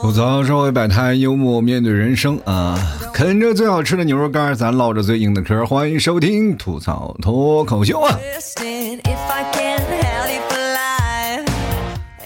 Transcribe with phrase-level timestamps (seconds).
[0.00, 2.78] 吐槽社会百态，幽默面对人生啊！
[3.12, 5.66] 啃着最好吃的牛肉干，咱唠着最硬的嗑。
[5.66, 8.16] 欢迎收听吐槽脱口秀啊！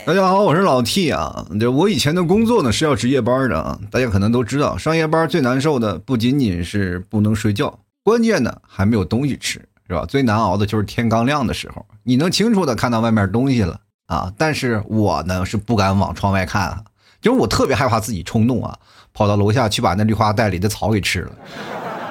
[0.06, 1.46] 大家好，我是老 T 啊。
[1.58, 3.78] 这我以前的工作呢是要值夜班的啊。
[3.90, 10.04] 大家可能都知道，上夜班最难受的不仅仅是不能睡觉，关键呢还没有东西吃，是吧？
[10.06, 14.30] 最难熬的就是天刚亮的时候，你能清楚的看到外面东西了啊。
[14.36, 16.84] 但是我呢是不敢往窗外看啊。
[17.22, 18.78] 就是我特别害怕自己冲动啊，
[19.14, 21.32] 跑到楼下去把那绿化带里的草给吃了，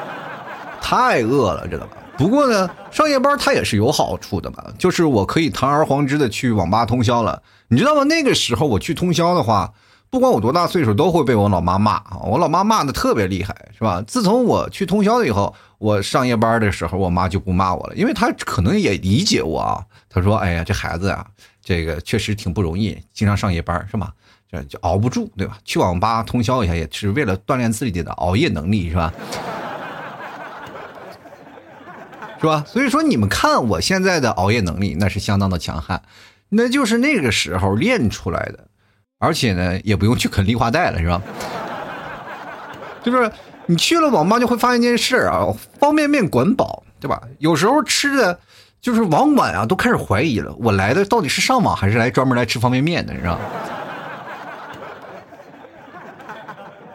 [0.82, 1.98] 太饿了，知道吧？
[2.18, 7.44] 不过呢，上夜班它也是有好处的嘛，就是我可以堂而皇之的去网吧通宵了。
[7.68, 8.04] 你知道吗？
[8.06, 9.72] 那个时候我去通宵的话，
[10.10, 12.18] 不管我多大岁数，都会被我老妈骂啊。
[12.24, 14.04] 我老妈骂的特别厉害，是吧？
[14.08, 19.84] 自从我去通宵了以后，我上夜班的时候，我妈就不骂我了，因为她可能也理解我啊。
[20.08, 21.28] 她说：“哎呀，这孩子啊，
[21.62, 24.14] 这个确实挺不容易，经常上夜班，是吧？”
[24.70, 25.58] 就熬不住，对吧？
[25.66, 29.14] 去网吧通宵一下，也是为了锻炼自己的熬夜能力，是吧？
[32.40, 32.64] 是吧？
[32.66, 36.02] 所以说，你们看我现在的熬夜能力，那是相当的强悍，
[36.48, 38.68] 那就是那个时候练出来的，
[39.20, 41.22] 而且呢，也不用去啃绿化带了，是吧？
[43.04, 43.30] 就是
[43.66, 45.48] 你去了网吧，就会发现一件事啊，
[45.80, 47.22] 方便面管饱，对吧？
[47.40, 48.40] 有时候吃的，
[48.82, 53.40] 就是网管啊，都开始怀疑了，我来的到底是上网还是来专门来吃方便面的，是吧？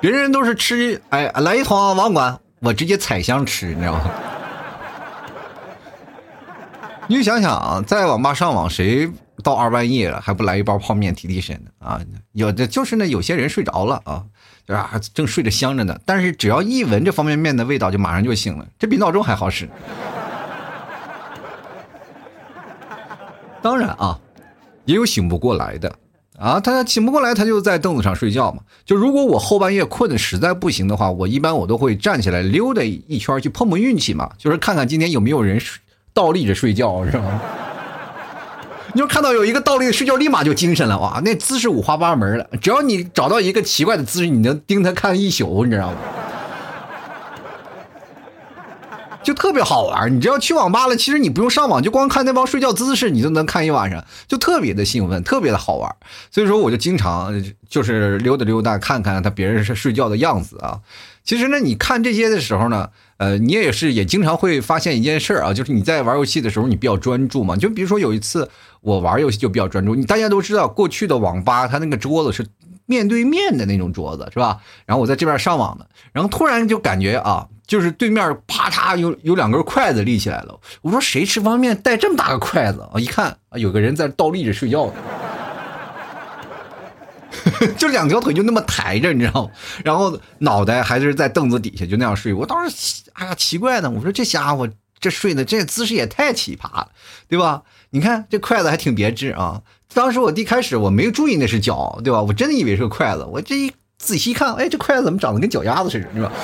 [0.00, 4.00] 别人都是吃，哎，来一桶网管，我直接采香吃，你知道吗？
[7.08, 9.10] 你就想想啊，在网吧上网，谁
[9.42, 11.70] 到二半夜了还不来一包泡面提提神呢？
[11.78, 12.00] 啊，
[12.32, 14.22] 有的就是呢，有些人睡着了啊，
[14.68, 15.00] 对吧？
[15.14, 19.66] 正睡着香着呢，但是只要一闻这方便面的味道，就马上就醒了，这比闹钟还好使。
[23.62, 24.20] 当然啊，
[24.84, 25.90] 也有醒不过来的。
[26.38, 28.62] 啊，他醒不过来，他就在凳子上睡觉嘛。
[28.84, 35.58] 就如果我后半夜困的实在不行的话，我一般我都会站起来溜达一圈去碰碰运气嘛，就是看看今天有没有人
[36.12, 37.40] 倒立着睡觉，是吧？
[38.94, 41.20] 你就看到有一个倒立的睡觉，立马就精神了哇！
[41.24, 45.96] 那姿势五花八门的，只要你找到一个奇怪的姿势，你能盯他看一宿，你知道吗？
[49.22, 55.94] 就特别好玩你只要去网吧了，其实你不用上网，就光看那帮睡觉姿势，你都能看一晚上，就特别的兴奋，特别的好玩
[56.30, 60.80] 所以说，我就经常就是溜达溜达，看看他别人是睡觉的样子啊。
[61.24, 67.56] 其实呢，你看这些的时候呢，呃，你也是也经常会发现一件事儿啊，就是你在玩游戏的时候，你比较专注嘛。
[67.56, 68.48] 就比如说有一次
[68.80, 72.46] 我玩游戏就比较专注，你大家都知道，过去的网吧它那个桌子是
[72.86, 74.58] 面对面的那种桌子，是吧？
[74.86, 77.46] 然后我在这边上网呢，然后突然就感觉啊。
[77.68, 82.98] 就是对面啪嚓有有两根筷子立起来了，我说谁吃方便面带这么大个筷子啊？
[82.98, 84.94] 一看啊，有个人在倒立着睡觉呢，
[87.76, 89.50] 就两条腿就那么抬着，你知道吗？
[89.84, 92.32] 然后脑袋还是在凳子底下就那样睡。
[92.32, 94.68] 我当时哎呀奇怪呢，我说这家伙
[95.00, 96.88] 这睡的这姿势也太奇葩了，
[97.28, 97.62] 对吧？
[97.90, 99.62] 你看这筷子还挺别致啊。
[99.94, 102.20] 当时我一开始我没注意那是脚，对吧？
[102.20, 106.30] 我真的以为是个筷子，我这一仔细看，哎，这筷子怎么长得跟脚丫子似的，是吧？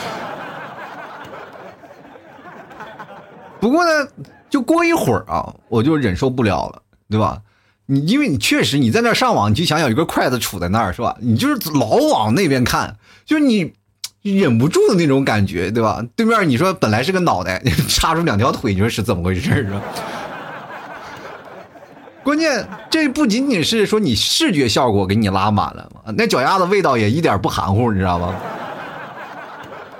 [3.61, 4.09] 不过呢，
[4.51, 7.41] 就过一会儿啊，我就忍受不了了，对吧？
[7.87, 11.17] 你因为你确实你在那上网，你就想想有个筷子杵在那儿，是吧？
[11.21, 12.97] 你就是老往那边看，
[13.27, 13.73] 就是你
[14.23, 16.03] 忍不住的那种感觉，对吧？
[16.17, 19.83] 对面你说本来是个脑袋， 插出两条腿，你说是怎么回事是吧？
[22.23, 28.35] 关键这不仅仅是说你视觉效果给你拉满了，那脚丫子味道也一点不含糊，你知道吗？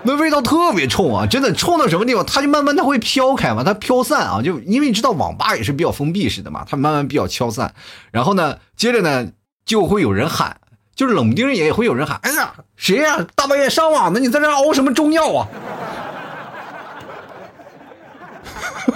[0.07, 7.75] 那味道特别冲啊，真的冲到什么地方，它就慢慢它会飘开嘛，它飘散啊，就因为你知道网吧也是比较封闭式的嘛，它慢慢比较消散，
[8.11, 9.29] 然后呢，接着呢
[9.65, 10.59] 就会有人喊，
[10.95, 13.27] 就是冷不丁也会有人喊，哎呀，谁呀？
[13.35, 15.49] 大半夜上网呢，你在这熬什么中药啊？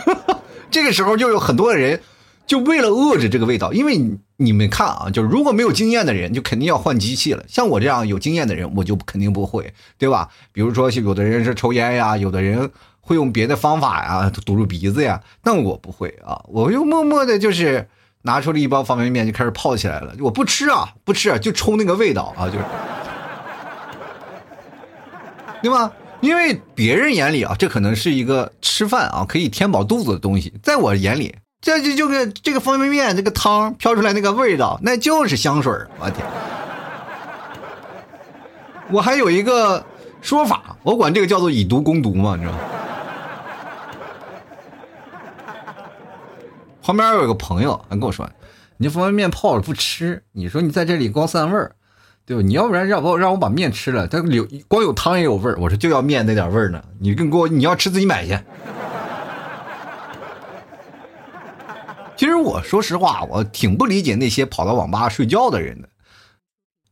[0.71, 2.03] 这个时候就有很多的人。
[2.49, 4.01] 就为了遏制这个味道，因为
[4.39, 7.45] 你们看啊，就是如果没有经验的人，就肯定要换机器了。
[7.47, 10.31] 像我这样有经验的人，我就肯定不会，对吧？
[10.51, 12.71] 比如说，有的人是抽烟呀，有的人
[13.03, 15.23] 会用别的方法呀，堵住鼻子呀。
[15.45, 17.87] 那我不会啊，我就默默的，就是
[18.23, 20.15] 拿出了一包方便面，就开始泡起来了。
[20.19, 22.65] 我不吃啊，不吃，啊，就冲那个味道啊，就是，
[25.61, 25.93] 对吧？
[26.23, 31.35] 因为别人眼里啊，这可能是一个吃饭啊可以填饱肚子的东西，在我眼里。
[31.61, 36.25] 这就就跟这个方便面这个汤飘出来那个味道，那就是香水我天！
[38.91, 39.85] 我还有一个
[40.23, 42.59] 说法，我管这个叫做以毒攻毒嘛，你知道吗？
[46.81, 48.27] 旁边有个朋友还跟我说
[48.79, 51.73] ：“你这方便面泡了不吃，你说你在这里光散味儿，
[52.25, 52.43] 对吧？
[52.43, 58.39] 你要不然让我让我把面吃了，它有光有汤也有味儿。”我说：“就要面那点味儿呢，你跟给我你要吃自己买去。”
[62.19, 65.89] 其实我说实话，我挺不理解那些跑到网吧睡觉的人的。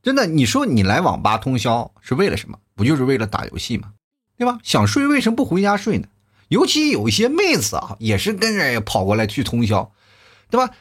[0.00, 2.60] 真的，你说你来网吧通宵是为了什么？
[2.76, 3.94] 不就是为了打游戏吗？
[4.38, 4.60] 对吧？
[4.62, 6.06] 想睡为什么不回家睡呢？
[6.46, 9.90] 尤其有一些妹子啊，也是跟着跑过来去通宵，
[10.48, 10.72] 对吧？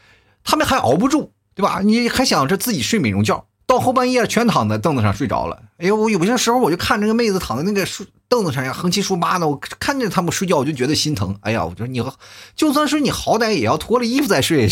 [0.43, 1.81] 他们还熬不住，对吧？
[1.83, 5.63] 你还想着自己睡美容觉，到后半夜全躺在凳子上睡着了。
[5.79, 11.37] 哎呦，我有些时候我就看这个妹子躺在那个树凳子上呀，横七竖八的，我看着他们睡觉我就觉得心疼。
[11.41, 12.03] 哎呀，我说你，
[12.55, 14.69] 就算是你好歹也要脱了衣服再睡，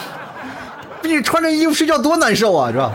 [1.02, 2.92] 你穿着衣服睡觉多难受啊，是吧？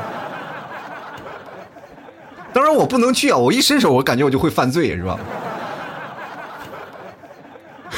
[2.54, 3.38] 当然我不能去啊！
[3.38, 5.20] 我一伸手，我感觉我就会犯罪，是吧？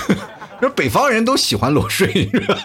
[0.60, 2.58] 这北方人都喜欢裸睡，是吧？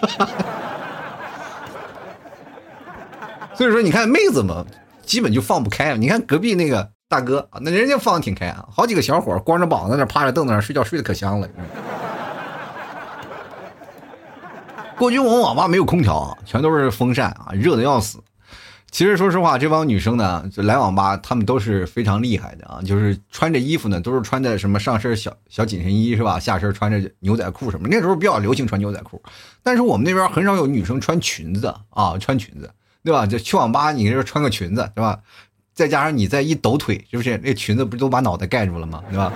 [3.53, 4.65] 所以说，你看妹子们
[5.05, 5.95] 基本就放不开。
[5.95, 11.47] 你看隔壁那个大哥那人家放的挺开啊，好几个小伙光着膀子在那趴着凳子上睡觉，睡得可香了。
[14.97, 18.17] 过去我们网吧没有空调，全都是风扇啊，热的要死。
[18.89, 26.39] 其实说实话，这帮女生呢，来网吧，她们都是非常厉害的啊，就是穿着衣服呢，都是穿的什么上身小小紧身衣是吧？
[26.39, 27.87] 下身穿着牛仔裤什么。
[27.87, 29.21] 那时候比较流行穿牛仔裤，
[29.61, 32.71] 但是我们那边很少有女生穿裙子啊，穿裙子，
[33.03, 33.27] 对吧？
[33.27, 35.19] 就去网吧，你这穿个裙子，是吧？
[35.73, 39.03] 再加上你再一抖腿，是不是那裙子不都把脑袋盖住了吗？
[39.09, 39.33] 对吧？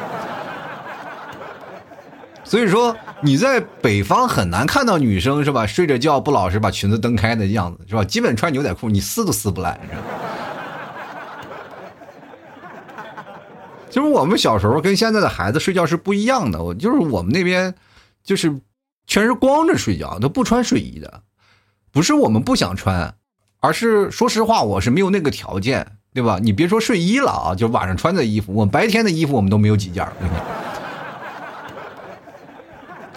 [2.44, 5.68] 所以说你在北方很难看到女生是吧？
[5.68, 8.04] 睡着觉不老实把裙子蹬开的样子是吧？
[8.06, 10.07] 基本穿牛仔裤你撕都撕不烂，你知道吗？
[13.90, 17.74] 就是我们小时候跟现在的孩子睡觉是不一样的，我就是我们那边
[18.24, 18.62] 就是
[19.07, 21.24] 全是光着睡觉，都不穿睡衣的，
[21.92, 23.16] 不是我们不想穿，
[23.60, 26.40] 而是说实话我是没有那个条件，对吧？
[26.42, 30.04] 你别说睡衣了啊，就晚上穿的衣服，我白天的衣服我们都没有几件。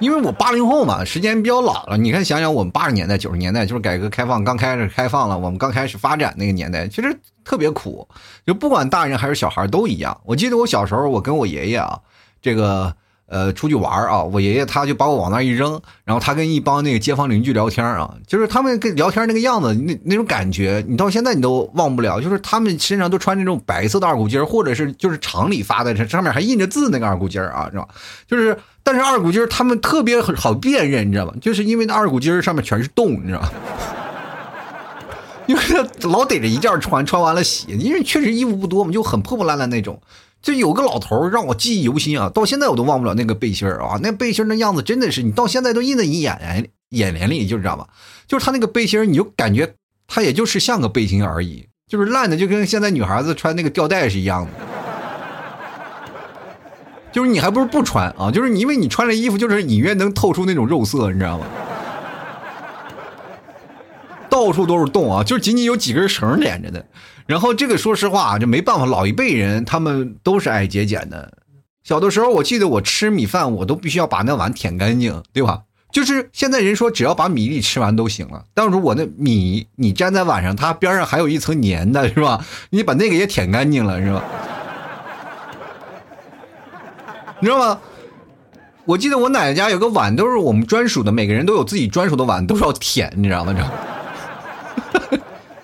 [0.00, 1.96] 因为我八零后嘛，时间比较老了。
[1.96, 8.06] 你看，想想我们八十年代、九十年代，就是改革开放刚开始开放了，我们刚开始发展那个年代，其实特别苦，
[8.46, 10.20] 就不管大人还是小孩都一样。
[10.26, 12.00] 我记得我小时候，我跟我爷爷啊，
[12.42, 12.94] 这个。
[13.30, 22.20] 呃，出去玩啊，我爷爷他就把我往那一扔，然后他跟一帮那个街坊邻居聊天啊，就是他们跟聊天那个样子，那那种感觉，你到现在你都忘不了。
[22.20, 27.86] 就是他们身上都穿那种白色的二股筋或者是就是厂里发的，这上面还印着字那个二股筋啊，是吧？
[28.26, 31.32] 就是，但是二股筋他们特别好辨认，你知道吗？
[31.40, 33.48] 就是因为那二股筋上面全是洞，你知道吗？
[35.46, 35.62] 因为
[36.02, 40.00] 老逮着一件穿，穿完了洗，因为确实衣服不多嘛，就很破破烂烂那种。
[40.42, 47.86] 就有个老头让我记忆犹新啊，到现在我都忘不了那个背心儿啊，那背心儿那样子真的是你到现在都印在你眼眼眼帘里，就知道吧？
[48.26, 49.74] 就是他那个背心儿，你就感觉
[50.06, 54.50] 他也就是像个背心而已，就是烂的就跟现在女孩子穿那个吊带是一样的。
[57.12, 61.44] 就是你还不如不穿啊，就是你因为你穿了衣服，就是隐约能透出那种肉色，你知道吗？
[64.30, 66.86] 到处都是洞啊，就仅仅有几根绳连着的。
[67.30, 71.32] 然后这个说实话啊，就没办法，老一辈人他们都是爱节俭的。
[71.84, 75.60] 小的时候，我记得我吃米饭，我都必须要把那碗舔干净，对吧？
[75.92, 82.44] 就是现在人说只要把米粒吃完都行了，但是如果那米你粘在碗上，它边上还有一层粘的，是吧？
[82.70, 84.24] 你把那个也舔干净了，是吧？
[87.38, 87.78] 你知道吗？
[88.86, 93.52] 我记得我奶奶家有个碗，都是我们专属的，每个人都有自己专属的碗，都是要舔，你知道吗？
[93.52, 93.58] 你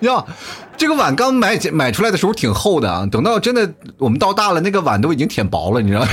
[0.07, 0.25] 知道。
[0.77, 6.07] 这个碗刚买买出来的时候挺厚的啊，等到真的我们到大了，那个碗都已经舔薄了，你知道？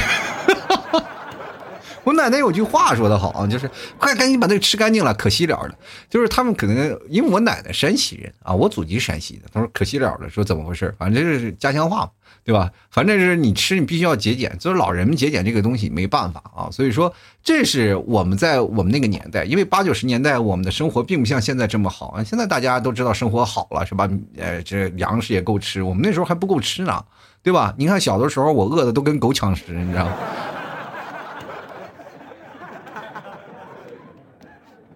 [2.05, 5.75] 我奶奶有句话说的好啊，就是快赶紧把那个吃干净了，可惜了的。
[6.09, 10.93] 就是他们可能因为我奶奶山西人啊，我祖籍山西的，他说可惜了的，说怎么回事？
[10.99, 12.09] 反正这是家乡话嘛。
[12.45, 12.69] 对吧？
[12.91, 14.53] 反正就是你吃，你必须要节俭。
[14.59, 16.67] 就是老人们节俭这个东西没办法啊。
[16.69, 22.21] 所以说，这是我们在我们那个年代，因为八九十年代我们的生活并不像现在这么好啊。
[22.21, 24.09] 现在大家都知道生活好了，是吧？
[24.35, 27.01] 呃，这粮食也够吃，我们那时候还不够吃呢，
[27.41, 27.73] 对吧？
[27.77, 30.13] 你看小的时候，我饿的都跟狗抢食，你知道吗？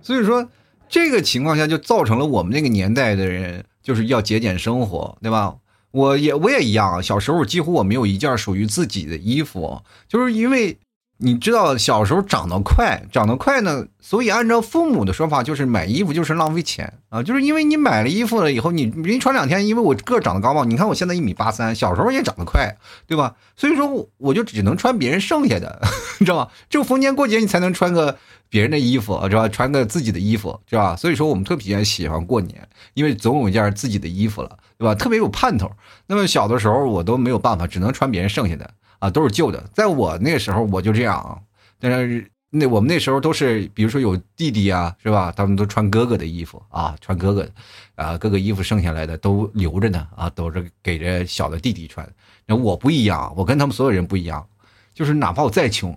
[0.07, 0.47] 所以说，
[0.87, 5.53] 这个情况下就造成了我们那个年代的人就是要节俭生活，对吧？
[5.91, 10.77] 我也我也一样，小时候几乎我没有一件属于自己的衣服，就是因为
[11.19, 22.75] 你知道小时候长得快，长得快呢，所以按照父母的说法，就是买衣服就是浪费钱啊，就是因为你买了衣服了以后，你没穿两天，因为我个长得高嘛，你看我现在一米八三，小时候也长得快，
[23.07, 23.33] 对吧？
[23.57, 25.81] 所以说我就只能穿别人剩下的，
[26.19, 26.51] 你知道吧？
[26.69, 28.15] 就逢年过节你才能穿个
[28.47, 29.49] 别人的衣服，知道吧？
[29.49, 30.95] 穿个自己的衣服，是吧？
[30.95, 34.93] 所以说我们特别喜欢过年，因为总有一件自己的衣服了，对吧？
[34.93, 35.71] 特别有盼头。
[36.05, 38.69] 那么小的时候我都没有办法，只能穿别人剩下的。
[38.99, 39.63] 啊，都是旧的。
[39.73, 41.39] 在我那个时候，我就这样啊。
[41.79, 45.31] 但是那我们那时候都是，比如说有弟弟啊，是吧？
[45.35, 47.49] 他们都穿哥哥的衣服啊，穿哥哥，
[47.95, 52.07] 啊，哥哥衣服剩下来的都留着呢啊，都是给着小的弟弟穿。
[52.45, 54.47] 那我不一样，我跟他们所有人不一样，
[54.93, 55.95] 就是哪怕我再穷，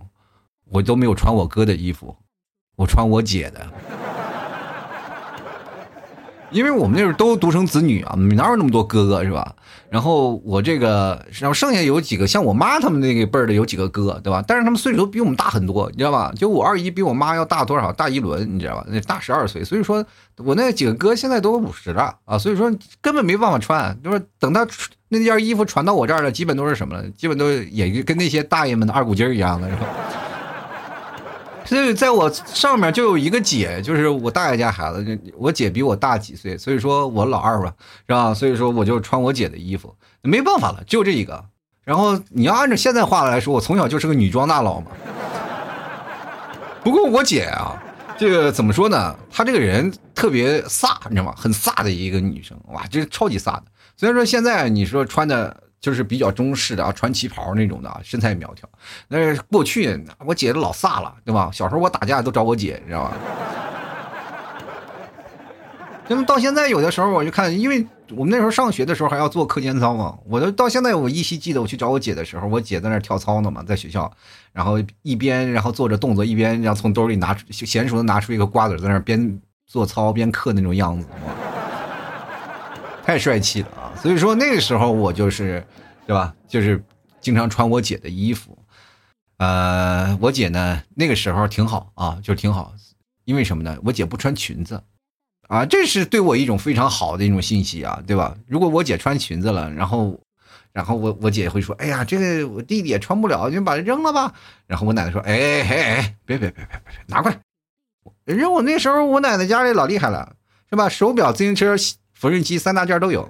[0.65, 2.15] 我都没有穿我哥的衣服，
[2.75, 4.00] 我穿我姐的。
[6.51, 9.55] 因为我们那时候都独生子女啊，哪有那么多哥哥是吧？
[9.89, 14.43] 然后我这个，然后剩下有几个像我妈他们那个辈儿的有几个哥，对吧？
[14.47, 16.31] 但是他们岁数都比我们大很多，你知道吧？
[16.35, 17.91] 就我二姨比我妈要大多少？
[17.91, 18.85] 大一轮，你知道吧？
[18.87, 19.63] 那大十二岁。
[19.63, 20.05] 所以说
[20.37, 23.97] 我那几个哥现在都五十了啊，所以说根本没办法穿。
[24.01, 24.65] 就是等他
[25.09, 27.09] 那件衣服传到我这儿了，基本都是什么了？
[27.11, 29.85] 基本都也跟那些大爷们的二股筋儿一样的，是吧？
[31.71, 35.19] 所以，在我上面就有一个姐，就是我大爷家孩子。
[35.37, 37.73] 我姐比我大几岁，所以说我老二吧，
[38.05, 38.33] 是吧？
[38.33, 41.45] 所以说我就穿我姐的衣服，没办法了，就这一个。
[41.85, 44.91] 然后你要按照现在话来说，我从小就是个女装大佬嘛。
[46.83, 47.81] 不过我姐啊，
[48.17, 49.15] 这个怎么说呢？
[49.31, 51.33] 她这个人特别飒，你知道吗？
[51.37, 53.63] 很飒的一个女生，哇，这超级飒的。
[53.95, 55.55] 虽然说现在你说穿的。
[55.81, 58.69] 就是比较中式的啊，穿旗袍那种的啊，身材苗条。
[59.07, 61.49] 那过去我姐老飒了，对吧？
[61.51, 63.17] 小时候我打架都找我姐，你知道吧？
[66.07, 74.11] 那么到现在有的时候我就看，因为我们那时候上学的时候还要做课间操嘛，我都到现在我依稀记得我去找我姐的时候，我姐在那跳操呢嘛，在学校，
[74.53, 81.07] 然后一边然后做着动作，一边然后从兜里拿出娴熟的拿出一个瓜子，在那边做操边嗑那种样子，
[83.03, 83.80] 太帅气了！
[84.01, 85.63] 所以说那个时候我就是，
[86.07, 86.33] 对吧？
[86.47, 86.83] 就是
[87.19, 88.57] 经常穿我姐的衣服，
[89.37, 92.73] 呃，我姐呢那个时候挺好啊，就挺好，
[93.25, 93.77] 因为什么呢？
[93.83, 94.81] 我姐不穿裙子，
[95.47, 98.35] 啊，这是对我一种非常好的一种信息啊，对吧？
[98.47, 100.19] 如果我姐穿裙子了，然后，
[100.73, 104.33] 然后我我姐会说，哎呀，这个我弟弟也穿不了，就把它扔了吧。
[104.65, 107.37] 然后我奶奶说，哎哎哎，别别别别别，拿过来。
[108.25, 110.35] 人家我那时候我奶奶家里老厉害了，
[110.71, 110.89] 是吧？
[110.89, 111.75] 手表、自行车、
[112.13, 113.29] 缝纫机三大件都有。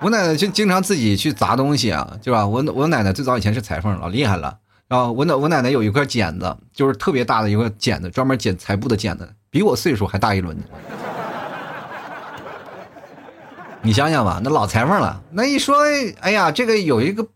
[0.00, 2.46] 我奶奶就经常自己去砸东西啊，对吧？
[2.46, 4.56] 我我奶奶最早以前是裁缝，老厉害了。
[4.86, 10.62] 然后我奶我奶奶有一块剪子，就是特别大的一个剪子，专门剪裁布的剪子，比我岁数还大一轮呢。
[13.82, 15.20] 你想想吧，那老裁缝了。
[15.32, 15.76] 那一说，
[16.20, 17.26] 哎呀，这个有一个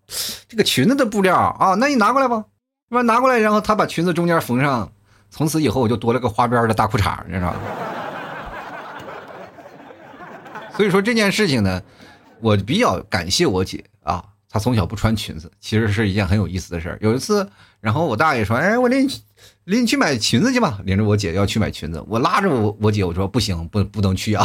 [0.49, 2.45] 这个裙子的布料啊，那你拿过来吧，
[2.89, 3.03] 是吧？
[3.03, 4.91] 拿过来，然后他把裙子中间缝上，
[5.31, 7.57] 从此以后我就多了个花边的大裤衩，你知道吧？
[10.77, 11.83] 所以说这件事情呢。
[12.43, 16.99] 我比较感谢我姐啊，她从小不穿裙子，其实是一件很有意思的事儿。
[17.01, 17.49] 有一次，
[17.81, 19.13] 然后我大爷说：“哎，我领你
[19.65, 24.45] 领你去买裙子去吧。”领着我姐要去买裙子，我拉着我我姐我说：“不行，不不能去啊，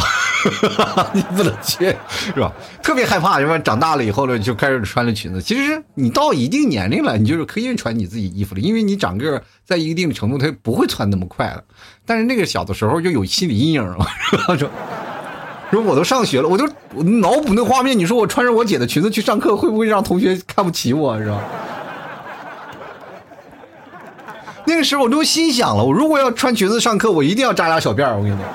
[1.12, 2.52] 你不能去，是吧？
[2.82, 3.58] 特别害怕，是吧？
[3.58, 5.42] 长大了以后呢，就开始穿了裙子。
[5.42, 11.64] 其实你到一定年龄了，你就是可以穿你自己衣服了，因为你长个在一定程度，他不会穿那么快了。
[12.06, 14.06] 但是那个小的时候就有心理阴影了，
[14.56, 14.70] 说。
[15.70, 16.66] 说我都上学了，我就
[17.02, 17.98] 脑补那画面。
[17.98, 21.18] 你说我穿着我姐的裙子去上课，会不会让同学看不起我？
[21.18, 21.40] 是吧？
[24.66, 28.16] 那个时候我都心想了，我如果要穿裙子上课，我一定要扎俩小辫儿。
[28.16, 28.46] 我跟你讲，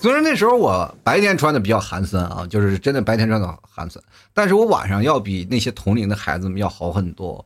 [0.00, 7.44] 虽然那时候我白天穿的比较寒酸啊，就是真的白天穿的寒酸，但是我晚上要比那些同龄的孩子们要好很多。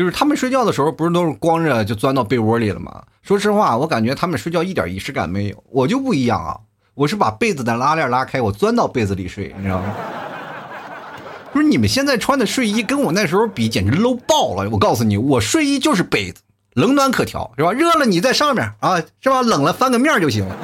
[0.00, 3.02] 就是他们睡觉的时候，不是都是光着就钻到被窝里了吗？
[3.20, 5.62] 说实话，我感觉他们睡觉一点仪式感没有。
[5.70, 6.56] 我就不一样啊，
[6.94, 9.94] 我是把被子的拉链拉开，我钻到被子里睡，你知道吗？
[11.52, 14.70] 不是你们现在穿的睡衣跟我那时候比，简直 low 爆了。
[14.70, 16.40] 我告诉你，我睡衣就是被子，
[16.72, 17.70] 冷暖可调，是吧？
[17.70, 19.42] 热了你在上面啊，是吧？
[19.42, 20.56] 冷了翻个面就行了。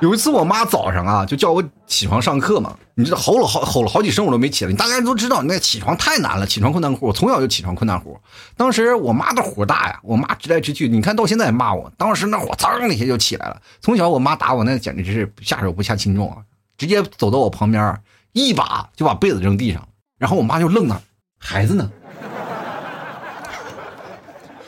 [0.00, 4.70] 有一次，我妈早上啊就叫我起床上课嘛，你知道吼了好吼了好几声，我都没起来。
[4.70, 7.08] 你大家都知道，那起床太难了，起床困难户。
[7.08, 8.18] 我从小就起床困难户。
[8.56, 11.92] 当时我妈的火大呀，我妈直来直去，你看到现在也骂我。
[11.98, 13.60] 当时那火噌一下就起来了。
[13.82, 16.38] 从小我妈打我，那简直是下手不下轻重啊，
[16.78, 18.00] 直接走到我旁边，
[18.32, 19.86] 一把就把被子扔地上，
[20.18, 20.98] 然后我妈就愣那，
[21.38, 21.90] 孩子呢？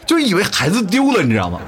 [0.04, 1.58] 就以为孩子丢了，你知道吗？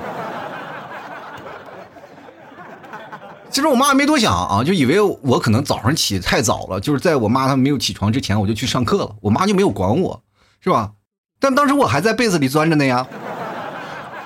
[3.55, 9.15] 其实我妈没多想啊，就以为我可能早上起太早了，就是在我妈她没有起床之前，我就去上课了。
[9.21, 10.21] 我妈就没有管我，
[10.61, 10.91] 是吧？
[11.39, 13.07] 但当时我还在被子里钻着呢呀。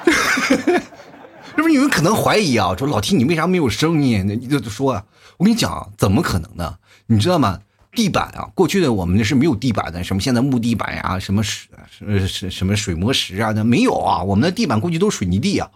[0.09, 2.75] 是不是你们可能怀疑啊？
[2.75, 4.27] 说老 T 你为啥没有声音？
[4.27, 5.05] 你就说啊，
[5.37, 6.77] 我跟你讲，怎么可能呢？
[7.09, 7.61] 你知道吗？
[7.93, 11.69] 地板啊，过去的我们那是没有地板的，什么现在木地板呀，什么水
[11.99, 14.23] 什么什么水磨石啊，那没有啊。
[14.23, 15.69] 我们的地板过去都是水泥地啊。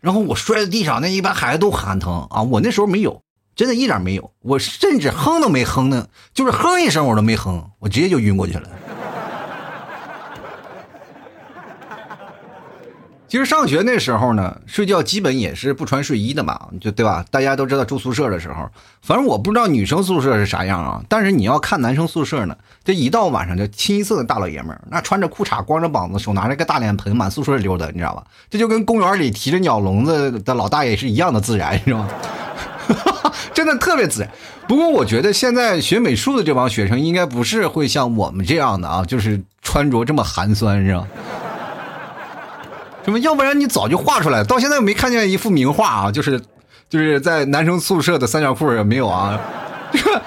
[0.00, 2.42] 然后我摔在地上，那一般孩子都喊疼啊。
[2.42, 3.22] 我那时候没有，
[3.54, 4.30] 真的一点没有。
[4.40, 8.68] 我甚至哼都没哼呢，就是哼一声我都没哼，我直接就晕过去了。
[13.30, 17.24] 其实上学那时候呢，睡觉基本也是不穿睡衣的嘛，就对吧？
[17.30, 18.68] 大家都知道住宿舍的时候，
[19.02, 21.00] 反正我不知道女生宿舍是啥样啊。
[21.08, 28.24] 但是你要看男生宿舍呢，这一到晚上就清一色的大老爷们儿，那穿着裤衩，光着膀子，手拿着个大脸盆，满宿舍溜达，你知道吧？
[28.50, 32.08] 这就跟公园里提着鸟笼子的老大爷是一样的自然，是吗？
[33.54, 34.30] 真的特别自然。
[34.66, 41.06] 不过我觉得现在学美术的这帮学生应该不是会像我们这样的啊，就是穿着这么寒酸，是吧？
[43.10, 43.18] 什么？
[43.18, 46.12] 要不然你早就画出来，到现在没看见一幅名画啊！
[46.12, 46.40] 就是，
[46.88, 49.38] 就是在男生宿舍的三角裤也没有啊，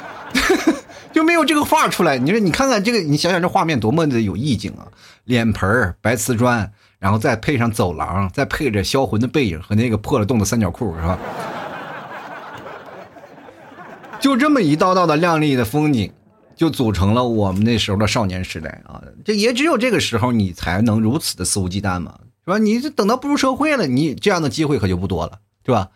[1.12, 2.18] 就没有这个画出来。
[2.18, 4.88] 你说，你看看这个，你想想这画面多么的有意境啊！
[5.26, 11.18] 脸盆白瓷砖，然后再配上走廊，再配着销魂的背影和那个破了洞的三角裤，是吧？
[14.20, 16.12] 就这么一道道的亮丽的风景，
[16.56, 19.02] 就组成了我们那时候的少年时代啊！
[19.24, 22.16] 这也只有这个时候，你才能如此的肆无忌惮嘛。
[22.46, 22.58] 是吧？
[22.58, 25.90] 你这等到步入社会了，你这样的机会可就不多了，对吧？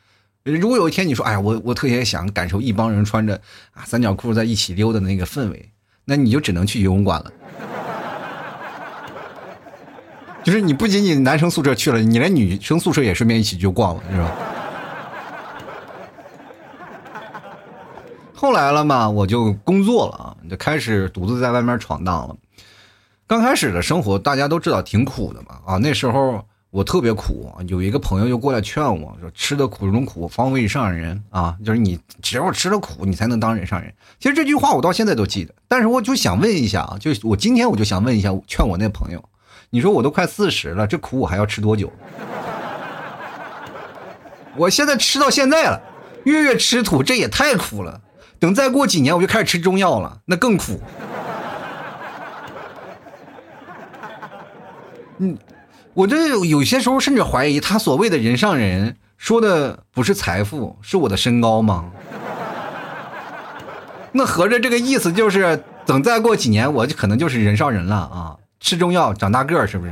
[0.44, 3.42] 如果有一天你说，哎呀，我我特别想感受一帮人穿着
[3.74, 5.72] 啊三角裤在一起溜的那个氛围，
[6.06, 7.32] 那你就只能去游泳馆了。
[10.46, 14.32] 就是你不仅仅男生宿舍去了，你连女生宿舍也顺便一起就逛了，是吧？
[18.34, 22.38] 后来了嘛，我就工作了啊，就开始独自在外面闯荡了。
[23.28, 39.22] 刚开始的生活大家都知道挺苦的嘛啊，那时候我特别苦，有一个朋友就过来劝我说：“吃的苦中苦，方为上人啊，就是你只要吃了苦，你才能当人上人。”其实这句话我到现在都记得，但是我就想问一下啊，就我今天我就想问一下，劝我那朋友，
[39.72, 41.92] 你说我都快四十了，这苦我还要吃多久？
[44.56, 45.82] 我现在吃到现在了，
[46.24, 48.00] 月月吃土，这也太苦了。
[48.40, 50.80] 等再过几年，我就开始吃中药了，那更苦。
[55.20, 55.38] 嗯，
[55.94, 61.92] 我这有些时候甚至怀疑，他所谓的人上人说的不是财富，是我的身高吗？
[64.14, 68.38] 那合着这个意思就是，等再过几年，我就可能就是人上人了啊！
[68.60, 69.92] 吃中药长大个儿，是不是？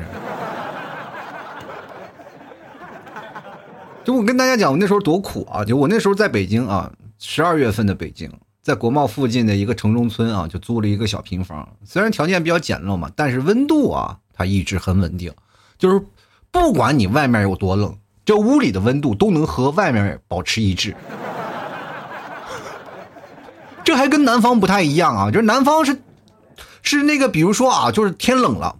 [4.04, 5.66] 就我跟大家讲，我那时候多苦啊！
[5.66, 14.20] 就我那时候在北京啊，十二月份的北京，在国贸附近的一个城中村啊，就租了一个小平房，虽然条件比较简陋嘛，但是温度啊。
[14.36, 15.34] 它一直很稳定，
[15.78, 16.00] 就是
[16.52, 20.94] 不管你外面有多冷，这屋里的温度都能和外面保持一致。
[23.84, 26.02] 这还跟南方不太一样啊，就是南方是
[26.82, 28.76] 是那个，比如说啊，就是天冷了，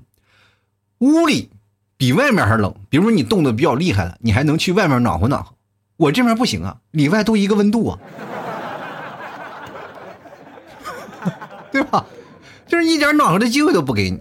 [0.98, 1.50] 屋里
[1.96, 2.76] 比外面还冷。
[2.90, 5.54] 比如说你冻得比较厉害了，你还能去外面暖和暖和。
[5.98, 8.00] 我这边不行啊，里外都一个温度啊，
[11.72, 12.06] 对吧？
[12.68, 14.20] 就是一点暖和的机会都不给你。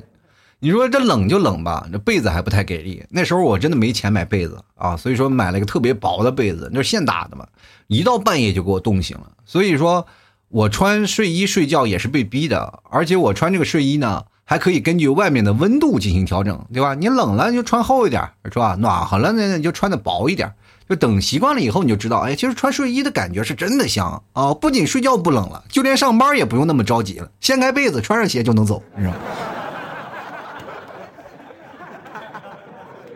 [0.64, 3.04] 你说这冷就冷吧，这被子还不太给力。
[3.10, 7.46] 那时候我真的没钱买被子啊，所以说买了一个特别薄的被子，那是现打的嘛。
[7.86, 10.06] 一到半夜就给我冻醒了，所以说
[10.48, 12.80] 我穿睡衣睡觉也是被逼的。
[12.88, 16.94] 而且我穿这个睡衣呢，还可以根据外面的温度进行调整，对吧？
[16.94, 18.74] 你冷了就穿厚一点，是吧？
[18.80, 20.50] 暖和了呢你就穿的薄一点。
[20.88, 24.54] 就等习惯了以后，你就知道，哎，其实穿睡衣的感觉是真的香啊！
[24.54, 29.14] 不仅睡觉不冷了，就连上班也不用那么着急了，掀开被子，穿上鞋就能走，是吧？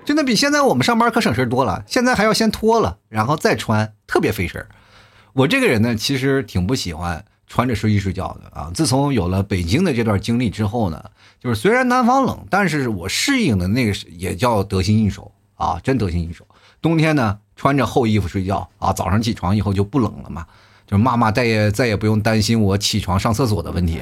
[0.08, 1.84] 真的比现在我们上班可省事多了。
[1.86, 4.66] 现在还要先脱了，然后再穿，特别费事儿。
[5.34, 8.70] 我这个人呢，其实挺不喜欢穿着睡衣睡觉的啊。
[8.72, 11.04] 自从有了北京的这段经历之后呢，
[11.38, 16.42] 就是虽然南方冷，但是我适应的那个也叫得心应手啊，真得心应手。
[16.80, 20.46] 冬天呢，穿着厚衣服睡觉啊，早上起床以后就不冷了嘛，
[20.86, 24.00] 就是妈妈再也再也不用担心我起床上厕所的问题。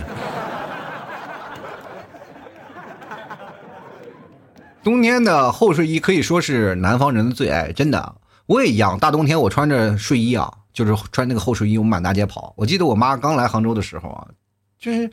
[4.86, 8.14] 冬天的厚睡衣可以说是南方人的最爱，真的，
[8.46, 8.96] 我也一样。
[9.00, 12.54] 大冬天我穿着睡衣啊，就是穿那个厚睡衣，我满大街跑。
[12.56, 14.28] 我记得我妈刚来杭州的时候啊，
[14.78, 15.10] 就是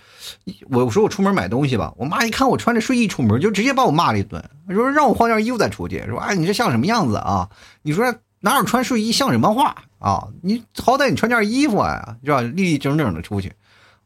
[0.70, 7.50] 我说我出门买东西吧，我妈一看我穿着睡衣出门，就直接把我骂了一顿，说让我换件衣服再出去，说哎你这像什么样子啊？
[7.82, 10.28] 你说哪有穿睡衣像什么话啊！
[10.44, 12.42] 你好歹你穿件衣服啊，是吧？
[12.42, 13.52] 立立整整的出去。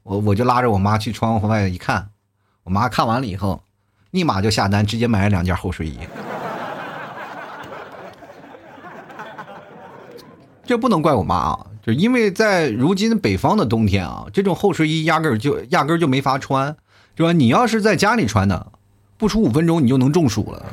[0.03, 2.11] 我我就拉着我妈去窗户外一看，
[2.63, 3.61] 我妈看完了以后，
[4.17, 5.99] 立马就下单，直接买了两件厚睡衣。
[10.65, 16.75] 这不能怪我妈啊，就因为在如今北方的冬天啊，这种厚睡衣压根儿就压根儿就没法穿，
[17.15, 17.31] 是吧？
[17.31, 18.65] 你要是在家里穿呢，
[19.17, 20.65] 不出五分钟你就能中暑了。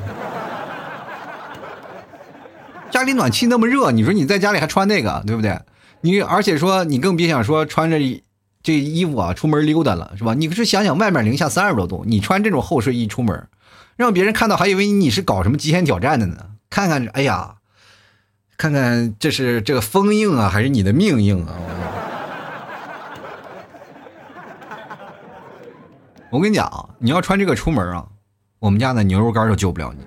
[2.89, 5.57] 家里暖气那么热，你说你在家里还穿那个，对不对？
[6.01, 7.97] 你而且说你更别想说穿着
[8.65, 10.33] 这衣服啊出门溜达了，是吧？
[10.33, 13.47] 你可是想想外面零下三十多度，你穿这种厚睡衣出门，
[13.95, 16.37] 让别人看到还以为你是搞什么极限挑战的呢。
[16.69, 17.55] 看看，哎呀。
[18.57, 21.53] 看看这是这个封印啊，还是你的命硬啊？
[26.29, 28.07] 我跟你讲啊，你要穿这个出门啊，
[28.59, 30.05] 我们家的牛肉干都救不了你。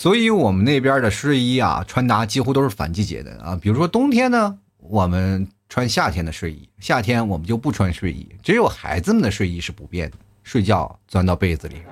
[0.00, 3.54] 所以，我们那边的睡衣啊，穿搭几乎都是反季节的啊。
[3.60, 11.82] 比如说冬天呢，我们穿夏天的睡衣；夏天我们就不穿睡衣，只有孩子们的睡衣是不变的，睡觉钻到被子里。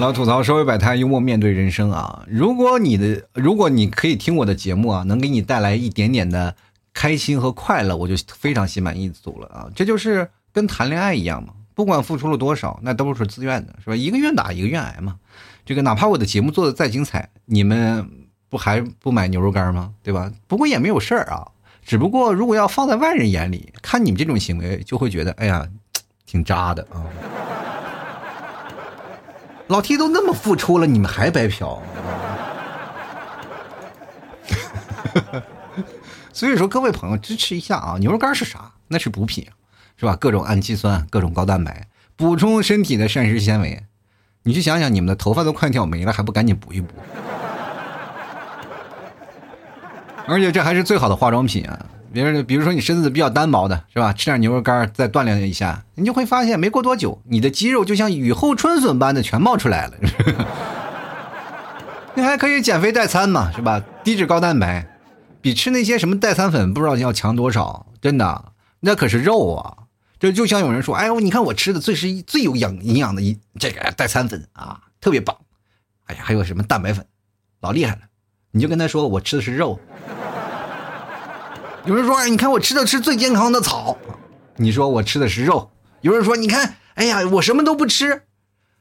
[0.00, 2.24] 老吐槽，社会百态，幽默面对人生啊！
[2.26, 6.56] 如果你的，如果你可以听我的节目啊，能给你带来一点点的
[6.92, 9.70] 开心和快乐，我就非常心满意足了啊！
[9.76, 13.94] 这就是跟谈恋爱一样嘛，不管付出了多少，那都是自愿的，是吧？
[13.94, 15.18] 一个愿打，一个愿挨嘛。
[15.66, 18.10] 这个哪怕我的节目做的再精彩，你们
[18.48, 19.92] 不还不买牛肉干吗？
[20.02, 20.32] 对吧？
[20.46, 21.46] 不过也没有事儿啊，
[21.84, 25.68] 只不过如果要放在外人眼里，看你们这种行为，就会觉得哎呀，
[26.24, 27.04] 挺渣的啊。
[29.68, 31.82] 老 T 都那么付出了，你们还白嫖？
[36.32, 37.96] 所以说，各位朋友支持一下啊！
[37.98, 38.72] 牛肉干是啥？
[38.88, 39.46] 那是补品，
[39.96, 40.16] 是吧？
[40.16, 43.82] 各种氨基酸，各种高蛋白，补充身体的膳食纤维。
[44.42, 46.88] 你去想想，你们的头发都快掉没了，还不赶紧补一补？
[50.28, 51.86] 而且这还是最好的化妆品啊！
[52.12, 54.12] 别人比如说你身子比较单薄的是吧？
[54.12, 59.92] 吃点牛肉干再锻炼一下，你就会发现没过多久，你的肌肉就像雨后春笋般的全冒出来了。
[62.14, 63.82] 你还可以减肥代餐嘛，是吧？
[64.02, 64.86] 低脂高蛋白，
[65.40, 69.85] 比吃那些什么代餐粉不知道要强多少，真的，那可是肉啊！
[70.18, 75.36] 这就像有人说，哎呦，你看我吃的最是最有养营养的一这个代餐粉啊，特别棒。
[76.04, 77.06] 哎呀，还有什么蛋白粉，
[77.60, 78.02] 老厉害了。
[78.50, 79.78] 你就跟他说，我吃的是肉。
[81.84, 83.96] 有人说：“哎，你看我吃的是最健康的草。”
[84.56, 85.70] 你说我吃的是肉。
[86.00, 88.22] 有人说：“你看，哎呀，我什么都不吃。”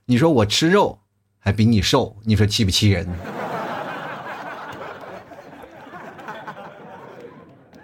[0.07, 0.99] 你说我吃肉
[1.37, 3.07] 还比你瘦，你说气不气人？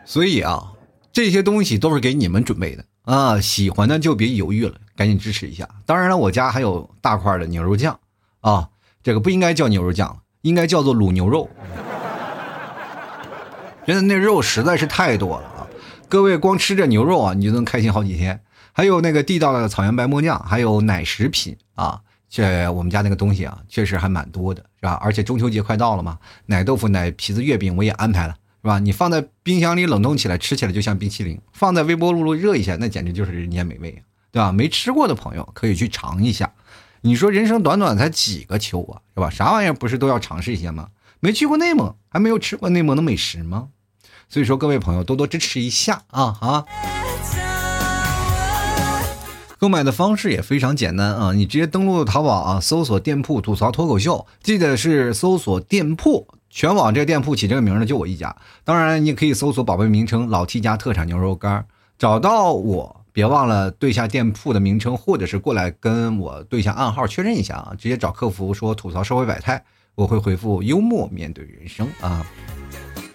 [0.05, 0.71] 所以啊，
[1.11, 3.39] 这些东西都是给你们准备的啊！
[3.39, 5.67] 喜欢的就别犹豫了，赶紧支持一下。
[5.85, 7.99] 当然了，我家还有大块的牛肉酱
[8.41, 8.69] 啊，
[9.01, 11.49] 这个不应该叫牛肉酱，应该叫做卤牛肉。
[13.85, 15.67] 真的那肉实在是太多了啊！
[16.07, 18.41] 各位光吃这牛肉啊，你就能开心好几天。
[18.73, 24.93] 还有那个地道的草原白馍酱，还有奶食品啊，这我们家那个东西啊，确实还蛮多的，是吧？
[25.01, 28.79] 而且中秋节快到了嘛，奶豆腐、奶皮子月饼我也安排了，是吧？
[28.79, 34.51] 你放在冰箱里冷冻起来，吃起来就像冰淇淋；放在微波炉热一下，那简直就是人间美味，对吧？
[34.51, 36.53] 没吃过的朋友可以去尝一下。
[37.01, 39.29] 你说人生短短才几个秋啊，是吧？
[39.29, 40.89] 啥玩意儿不是都要尝试一下吗？
[41.19, 43.69] 没去过内蒙，还没有吃过内蒙的美食吗？
[44.29, 46.65] 所以说，各位朋友多多支持一下啊啊！
[49.57, 58.35] 购买的方式也非常简单啊，你直接登录淘宝啊，搜索店铺吐槽脱口秀，记得是搜索店铺，全网这个店铺起这个名的就我一家。
[58.63, 61.65] 当然，你可以搜索宝贝名称“老 T 家特产牛肉干”，
[61.97, 69.63] 找到我，别忘了对下店铺的名称，或者是过来跟我对一下暗号确认一下啊，直接找客服说吐槽社会百态。
[69.95, 72.25] 我会回复幽默面对人生啊，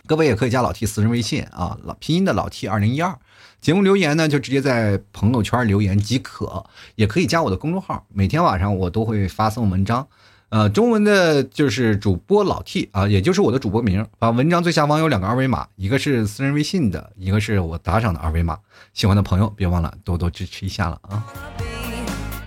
[0.06, 3.18] 各位也可以加老 T 私人微信啊，老拼音的老 T 二零一二，
[3.62, 10.06] 节目留言呢就直接在朋友圈留言即可，也可以加我的公众号，每天晚上我都会发送文章，
[10.48, 18.56] 呃，中文的就是主播老 T 啊，也就是我的主播名，啊文章最下方有两个二维码，一个是私人微信的，一个是我打赏的二维码，
[18.94, 21.26] 喜欢的朋友别忘了多多支持一下了啊，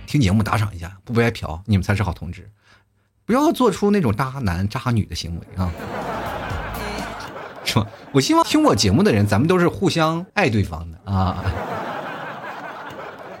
[0.06, 2.50] 听节目打赏一下，不白嫖，你们才是好同志。
[3.26, 5.70] 不要做出那种渣男渣女的行为啊！
[7.64, 7.86] 是吧？
[8.12, 11.44] 我希望听我节目的人，咱们都是互相爱对方的啊！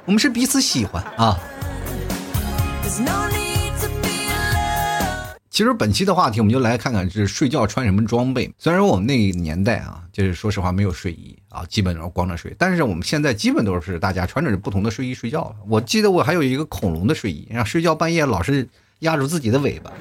[0.04, 1.36] 我们是彼此喜欢啊！
[5.60, 8.50] 其实本期的话题，我们就来看看是睡觉穿什么装备。
[8.56, 12.56] 虽然我们那个年代啊，就是说实话没有睡衣啊，基本上光着睡。
[12.58, 15.56] 但是我们现在基本都是大家穿着不同的睡衣睡觉了。
[15.68, 18.66] 我记得我还有一个恐龙的睡衣，让睡觉半夜老是
[19.00, 19.92] 压住自己的尾巴，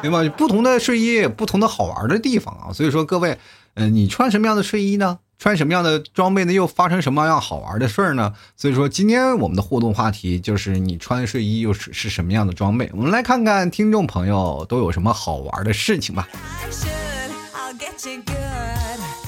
[0.00, 0.24] 对吧？
[0.34, 2.72] 不同的睡衣，不同的好玩的地方啊。
[2.72, 3.36] 所以说各位，
[3.74, 5.18] 嗯，你穿什么样的睡衣呢？
[5.38, 6.52] 穿什么样的装备呢？
[6.52, 8.34] 又发生什么样好玩的事儿呢？
[8.56, 12.90] 所以说，今天我们的互动话题就是你穿睡衣又是是什么样的装备？
[12.92, 16.28] 我们来看看听众朋友都有什么好玩的事情吧。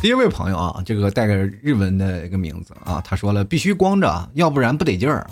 [0.02, 5.24] 第一位朋友啊，这个带个日文的一个名字啊，他说了必须光着，要不然不得劲儿，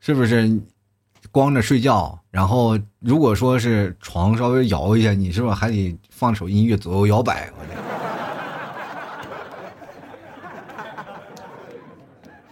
[0.00, 0.60] 是不是？
[1.32, 7.50] 光着睡觉，然后如果说是床稍微摇一下，你是不是还得放首音乐左右摇摆？
[7.58, 7.64] 我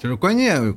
[0.02, 0.74] 就是关键，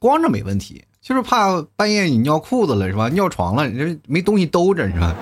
[0.00, 3.08] 光着没问题，就是怕半夜你尿裤子了是吧？
[3.10, 5.14] 尿床了，你这没东西兜着是吧？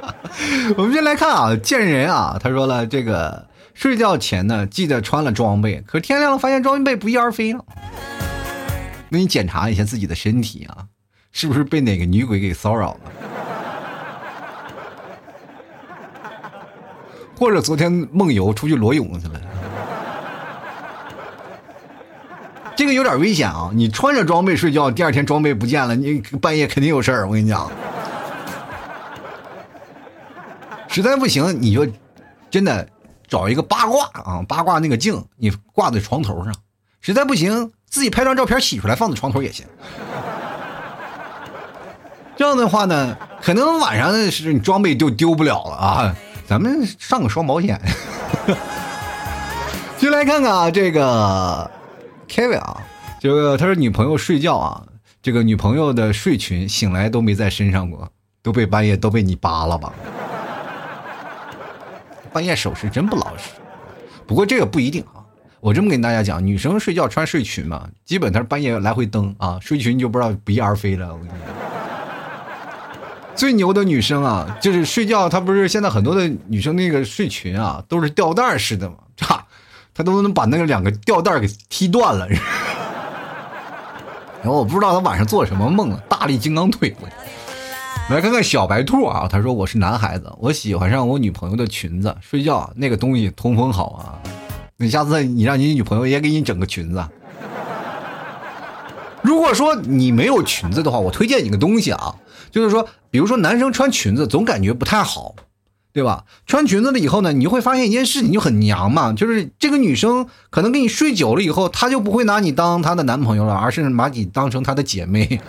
[0.78, 7.62] 我们先来看啊，见人啊，他说了，这个睡觉前呢，记得穿了装备，可天亮了发现装备不翼而飞了。
[9.10, 10.86] 那你检查一下自己的身体啊，
[11.32, 13.00] 是不是被哪个女鬼给骚扰了？
[17.36, 19.38] 或者昨天梦游出去裸泳去了？
[22.74, 23.70] 这个有点危险啊！
[23.74, 27.26] 你穿着装备睡觉，第二天装备不见了，你半夜肯定有事儿。
[27.26, 27.70] 我跟你讲，
[30.88, 31.86] 实在不行，你就
[32.50, 32.88] 真的
[33.28, 36.54] 找一个八卦啊，八卦那个镜，你挂在床头上。
[37.00, 39.66] 实在不行，自己拍张照片洗出来放在床头也行。
[42.36, 46.16] 这样的话呢，可能晚上是你装备就丢不了了啊。
[46.48, 47.80] 咱们上个双保险。
[49.98, 51.70] 进来看看啊，这个。
[52.28, 52.82] Kevin 啊，
[53.20, 54.82] 这个他说女朋友睡觉啊，
[55.22, 58.10] 这个女朋友的睡裙醒来都没在身上过，
[58.42, 59.92] 都被半夜都被你扒了吧？
[62.32, 63.50] 半夜手是真不老实。
[64.26, 65.20] 不过这个不一定啊，
[65.60, 71.12] 我这么跟大家讲，女生睡觉穿睡裙嘛，基本她是半夜来回蹬啊，睡裙就不知道不翼而飞了。
[71.12, 71.38] 我跟你讲，
[73.34, 79.46] 最牛的女生啊，就是睡觉，她不是现在很多的女生那个睡裙啊，都是吊带式的嘛，哈。
[79.94, 82.26] 他都能把那个两个吊带给踢断了，
[84.42, 86.94] 然后我不知道他晚上做什么梦了，大力金刚腿。
[88.10, 94.18] 来看看小白兔啊，他说我是男孩子，我喜欢上我女朋友的裙子，睡觉那个东西通风好啊。
[94.76, 97.04] 你下次你让你女朋友也给你整个裙子。
[99.22, 102.16] 如果说你没有裙子的话，我推荐你个东西啊，
[102.50, 105.36] 就是说，比如说男生穿裙子总感觉不太好。
[105.92, 106.24] 对吧？
[106.46, 109.12] 穿裙子了以后呢，你就会发现一件事情，就很娘嘛。
[109.12, 115.40] 就是这个女生可能跟你睡久了以后，她就不会拿你当她的男朋友了，而是把你当成她的姐妹。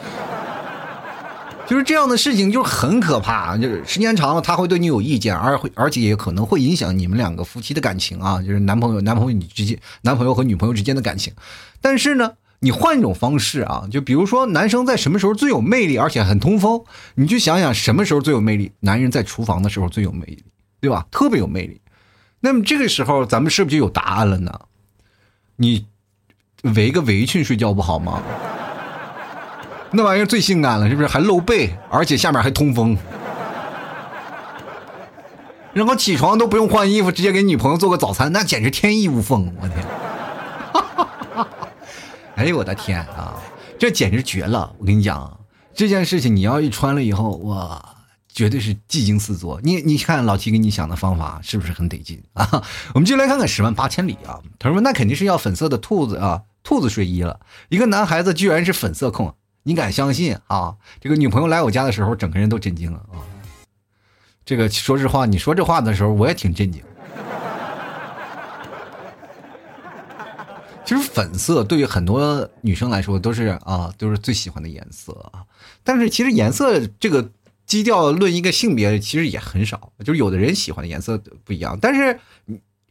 [1.66, 3.58] 就是这样的事情，就很可怕。
[3.58, 11.34] 就是时间长了，她会对你有意见，而会而且也可能会影响你们两个夫妻的感情啊，就是男朋友、男朋友你之间、男朋友和女朋友之间的感情。
[11.80, 12.34] 但是呢。
[12.63, 16.82] 你换一种方式啊，就比如说男生在什么时候最有魅力，而且很通风？
[17.15, 18.71] 你去想想什么时候最有魅力？
[18.80, 20.41] 男人在厨房的时候最有魅力，
[20.80, 21.06] 对吧？
[21.12, 21.82] 特别有魅力。
[22.39, 24.62] 那么这个时候咱们是不是就有答案了呢？
[25.58, 25.86] 你
[26.76, 28.23] 围个围裙睡觉不好吗？
[29.91, 31.08] 那玩意儿最性感了，是不是？
[31.08, 32.97] 还露背，而且下面还通风。
[35.73, 39.54] 然后起床都不用换衣服，直接给女朋友做个早餐，那简直天衣无缝！
[39.62, 40.03] 我天。
[42.36, 43.39] 哎呦我的天啊，
[43.78, 44.74] 这简直绝了！
[44.80, 45.39] 我跟你讲，
[45.74, 47.96] 这件事情你要一穿了以后，哇，
[48.28, 49.62] 绝对是技惊四座。
[49.63, 52.63] 你你看老七给你想的方法是不是很得劲啊？
[52.96, 54.41] 我们就来看看十万八千里啊。
[54.58, 57.39] 他说那肯定是要粉色的兔子啊，兔子睡衣了。
[57.69, 60.76] 一个男孩子居然是粉色控，你敢相信啊？
[61.00, 63.22] 这个女朋友来我家的时候，整个人都震惊了啊。
[64.43, 66.84] 这个说实话，你说这话的时候，我也挺震惊。
[70.86, 75.43] 其实粉色对于很多女生来说都是啊，都是最喜欢的颜色啊。
[75.84, 77.32] 但是其实颜色这个
[77.65, 79.91] 基调论一个性别，其实也很少。
[80.04, 81.78] 就是有的人喜欢的颜色不一样。
[81.82, 82.19] 但是，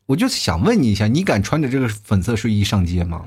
[0.07, 3.25] 我就想问你一下，你敢穿着这个粉色睡衣上街吗？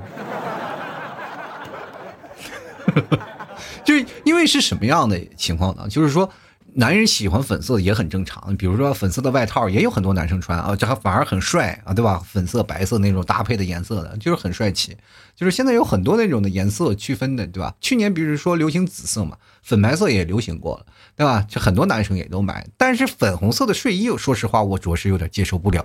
[3.84, 5.88] 就是因为是什么样的情况呢？
[5.88, 6.30] 就是说。
[6.78, 12.18] 男人喜欢粉色也很正常，比如说粉色的外套也有很多男生穿啊，这还反而很帅啊，对吧？
[12.18, 14.94] 粉色、白色那种搭配的颜色的，就是很帅气。
[15.34, 17.74] 就是现在有很多那种的颜色区分的，对吧？
[17.80, 20.84] 去年比如说流行紫色嘛，粉白色也流行过了，
[21.16, 21.40] 对吧？
[21.48, 22.66] 就很多男生也都买。
[22.76, 25.82] 但是粉红色的睡衣，说实话，我着实有点接受不了，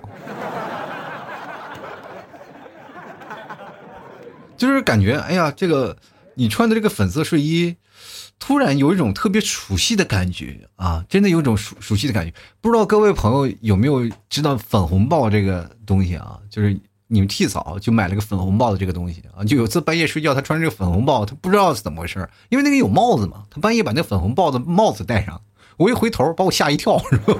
[4.58, 5.96] 就是感觉哎呀，这个
[6.34, 7.76] 你穿的这个粉色睡衣，
[8.44, 11.04] 突然有一种特别熟悉的感觉啊！
[11.08, 12.34] 真的有一种熟熟悉的感觉。
[12.60, 16.40] 不知道各位朋友有没有知道粉红豹这个东西啊？
[16.50, 16.76] 就是
[17.06, 19.44] 你们替嫂就买了个粉红豹的这个东西啊。
[19.44, 25.40] 就有次半夜睡觉，他穿这个粉红豹，他不知道是怎么回事因为那个有帽子嘛，他半夜把那粉红豹的帽子戴上，
[25.76, 27.34] 我一回头把我吓一跳，是吧？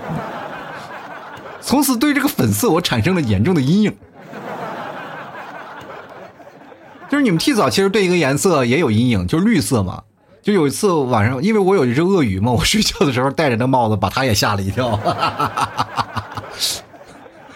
[1.60, 3.92] 从此对这个粉色我产生了严重的阴影。
[7.10, 10.04] 就是你们替嫂其实对一个颜色也有阴影，就是绿色嘛。
[10.42, 14.98] 就有一次晚上，因为我有一只鳄鱼嘛， 我睡觉的时候戴着那帽子，把他也吓了一跳。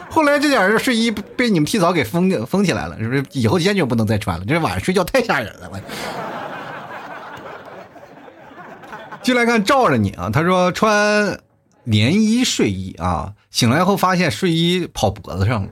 [0.08, 3.22] 后来这点睡衣被你们提早给封封起来了，是不是？
[3.32, 5.70] 以后坚决不能再穿了，这晚上睡觉太吓人了。
[9.22, 11.38] 进来看照着你啊，他说穿
[11.84, 15.68] 连衣睡衣啊，醒来后发现睡衣跑脖子上了。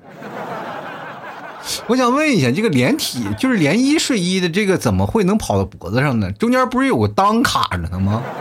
[1.86, 6.30] 我想问一下，这个连体就是连衣睡衣的这个怎么会能跑到脖子上呢？
[6.32, 8.22] 中间不是有个裆卡着呢吗？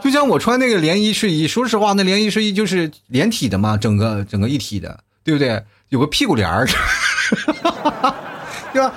[0.00, 5.62] 就像我穿那个连衣睡衣，说实话，那连衣睡衣就是连体的嘛，整个整个一体的，对不对？
[5.88, 6.66] 有个屁股帘儿，
[8.72, 8.92] 对吧？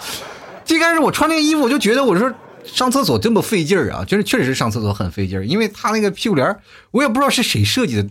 [0.65, 2.31] 最开始我穿那个衣服，我就觉得我说
[2.65, 6.59] 上厕所这么费劲儿啊，就是确实是上厕所很费劲儿，因为他那个屁股帘儿，
[6.91, 8.07] 我也不知道是谁设计的。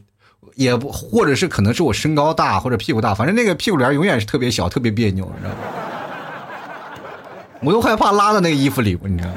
[0.54, 5.56] 也不，或者是可能是我身高大或者屁股大，反正那个屁股帘永远是特别小，特别别扭，你知道吗？
[7.62, 9.36] 我都害怕拉到那个衣服里，你知道吗？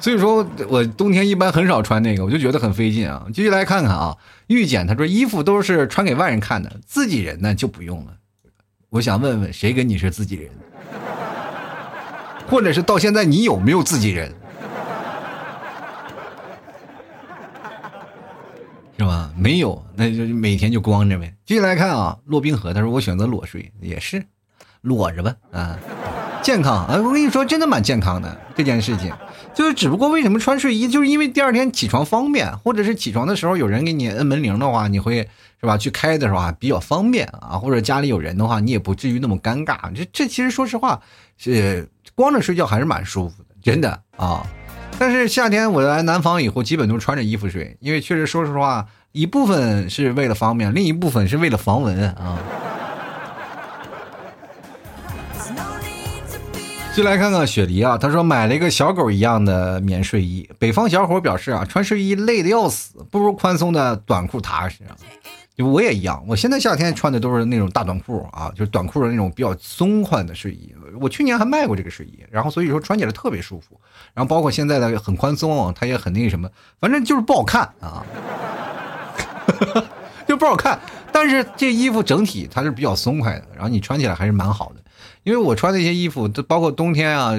[0.00, 3.26] 所以说我冬天一般很少穿那个，我就觉得很费劲啊。
[3.34, 8.12] 继续来看看啊，玉简他说衣服都是穿给外人看的，自己人呢就不用了。
[8.90, 10.50] 我想问问谁跟你是自己人？
[12.48, 14.32] 或者是到现在你有没有自己人？
[18.98, 19.30] 是吧？
[19.36, 21.32] 没有，那就每天就光着呗。
[21.46, 24.24] 继续来看啊，骆冰河他说我选择裸睡也是，
[24.80, 25.78] 裸着吧啊，
[26.42, 26.96] 健康啊！
[26.96, 29.12] 我跟你说，真的蛮健康的这件事情，
[29.54, 35.28] 就是只不过为什么穿睡衣，就是因为第二天起床方便，或者是起床的时候有人给你摁门铃的话，你会
[35.60, 35.76] 是吧？
[35.76, 39.94] 去开的时候啊比较方便啊，或者家里有人的话，你也不至于那么尴尬。
[39.94, 41.00] 这这其实说实话
[41.36, 44.44] 是光着睡觉还是蛮舒服的，真的啊。
[44.96, 52.38] 但是夏天我来南方以后，基本都穿着衣服睡，因为确实说实话，一部分是为了方便，另一部分是为了防蚊啊。
[56.96, 60.50] 就来看看雪梨啊，他说买了一个小狗一样的棉睡衣。
[60.58, 64.80] 北方小伙表示啊，穿睡衣累的要死，不如宽松的短裤踏实。
[65.56, 70.74] 就我也一样，我现在夏天穿的都是那种大短裤啊，就是短裤的那种比较松宽的睡衣。
[71.00, 73.80] 我去年还卖过这个睡衣，然后所以说穿起来特别舒服。
[74.18, 76.50] 然后包括现在的很宽松，它也很那个什么，
[76.80, 78.04] 反正就是不好看啊，
[80.26, 80.76] 就不好看。
[81.12, 84.82] 但是这衣服整体它是比较松快的，然后你穿起来还是蛮好的。
[85.22, 87.30] 因为我穿那些衣服，都包括冬天啊，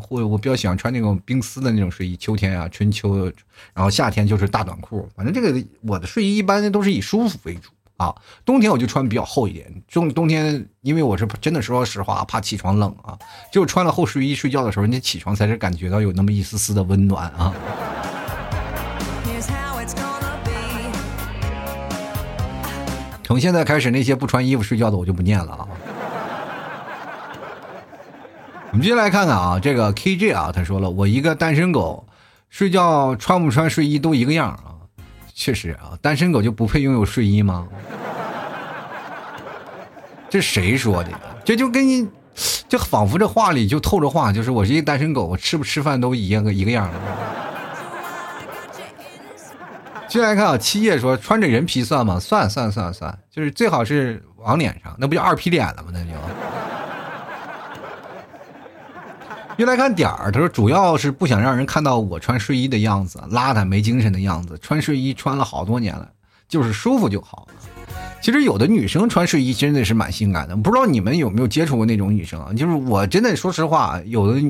[0.00, 2.16] 或我比较喜欢穿那种冰丝的那种睡衣。
[2.16, 3.30] 秋天啊，春秋，
[3.74, 5.06] 然后夏天就是大短裤。
[5.14, 8.14] 反正这个我的睡衣一般都是以舒服为主啊。
[8.44, 9.82] 冬天我就穿比较厚一点。
[9.90, 13.18] 冬冬天，因为我是真的说实话，怕起床冷啊，
[13.52, 17.54] 就穿了厚睡衣睡觉的时候，你起床才是感觉到有那么一丝丝的温暖啊。
[23.24, 25.68] 从现在开始，那些不穿衣服睡觉的我就不念了啊。
[28.70, 32.06] 我们接下来看看啊，这个 KJ 啊，他说了，我一个单身狗，
[32.50, 34.71] 睡觉穿不穿睡衣都一个样啊。
[35.34, 37.66] 确实啊，单身狗就不配拥有睡衣吗？
[40.28, 41.10] 这谁说的？
[41.44, 42.08] 这就跟你，
[42.68, 46.98] 就仿佛这话里就透着话，就是我是一个单身狗，我吃不吃饭都一样个一个样的。
[50.08, 52.18] 接下来看啊，七叶说穿着人皮算吗？
[52.20, 55.88] 算算算算，就是最好是往脸上，那不就二皮脸了吗？
[55.92, 56.10] 那就。
[59.62, 64.58] 又来看点儿，他说主要是不想让人看到我穿睡衣的样子，邋遢没精神的样子。
[64.60, 66.10] 穿睡衣穿了好多年了，
[66.48, 67.46] 就是舒服就好。
[68.20, 72.52] 其实有的女生穿睡衣真的是蛮性感的，不知道你们有没有接触过那种女生啊？
[72.52, 74.42] 就是我真的说实话，有的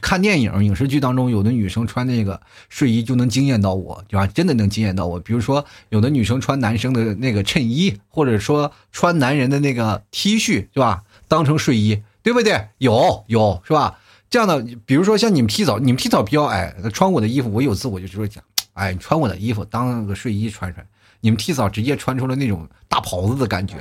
[0.00, 4.26] 看电影影视剧当中，有的女生穿那个睡衣就能惊艳到我，对吧？
[4.26, 5.20] 真的能惊艳到我。
[5.20, 11.04] 比如说有的女生穿男生的那个衬衣，或者说穿男人的那个 T 恤，是吧？
[11.28, 12.66] 当成睡衣，对不对？
[12.78, 14.00] 有有是吧？
[14.32, 18.42] 这样的，比如说像你们提早，你们提早比较矮，穿我的衣服，我有次我就说讲，
[18.72, 20.82] 哎，穿我的衣服当个睡衣穿穿，
[21.20, 23.76] 你们提早直接穿出了那种大袍子的感觉，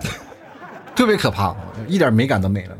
[0.94, 1.56] 特别可怕，
[1.88, 2.76] 一点美感都没了，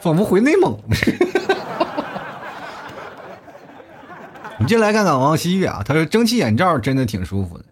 [0.00, 0.72] 仿佛回内蒙。
[4.58, 7.64] 我们接下来看看王希月啊，他说蒸汽眼罩真的挺舒服的。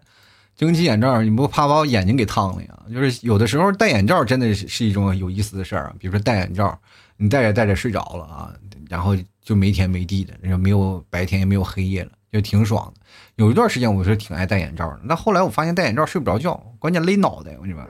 [0.57, 2.69] 蒸汽眼罩，你不怕把我眼睛给烫了呀？
[2.93, 5.95] 就是有的时候戴眼罩真的是是一种有意思的事儿啊。
[5.99, 6.79] 比如说戴眼罩，
[7.17, 8.53] 你戴着戴着睡着了啊，
[8.89, 13.01] 然后就没天没地的，然后没有白天也没有黑夜了，就挺爽的。
[13.37, 17.85] 有一段时间我是挺爱戴眼罩的，那后来我发现戴眼罩睡不着觉，关键勒脑袋，我跟你说，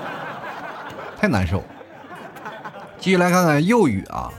[1.18, 1.62] 太难受。
[2.98, 4.30] 继续来看看幼语啊。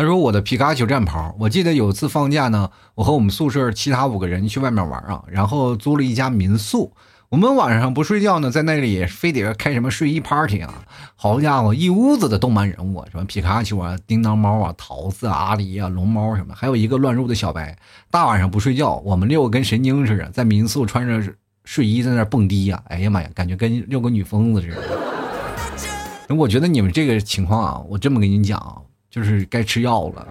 [0.00, 6.94] 他说：“我的皮卡丘战袍，我记得有次放假呢，我和我们宿舍其他五个人去外面玩啊，然后租了一家民宿。
[7.28, 10.72] 我们晚上不睡觉呢，在那里非得开什么睡衣 party 啊！
[11.16, 17.76] 好家伙，一屋子的动漫人物，什么皮卡丘啊、叮当猫啊、桃子啊、阿狸啊、龙猫什么，还有一个乱入的小白。
[18.10, 21.22] 大晚上不睡觉，我们六个跟神经似的，在民宿穿着
[21.66, 22.82] 睡衣在那蹦迪呀！
[22.86, 26.34] 哎呀妈呀，感觉跟六个女疯子似的。
[26.34, 28.76] 我觉得你们这个情况啊，我这么跟你讲啊。”
[29.10, 30.28] 就是该吃药了，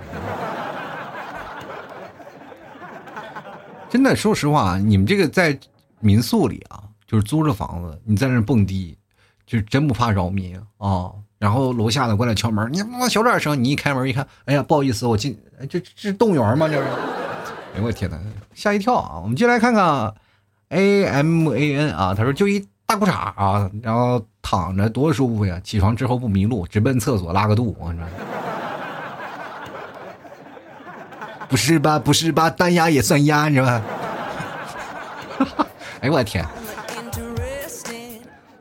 [3.89, 5.59] 真的，说实话，你们这个在
[5.99, 8.97] 民宿里啊，就是租着房子，你在那蹦迪，
[9.45, 11.11] 就真不怕扰民啊。
[11.37, 15.37] 然后楼下的过来敲门，你妈小点声，你一开门一看，哎呀，不好意思，我进，
[15.69, 16.67] 这这是动物园吗？
[16.67, 18.17] 这是，哎呦我天哪，
[18.53, 19.19] 吓一跳啊！
[19.21, 20.13] 我们进来看看
[20.69, 27.99] ，A M A N 啊，他说就一大裤衩啊，然后躺着多舒服呀，起床之后不迷路，直奔厕所拉个肚，我说。
[31.49, 33.81] 不是吧，不是吧，单压也算压，你知道吧？
[35.99, 36.45] 哎呦我天！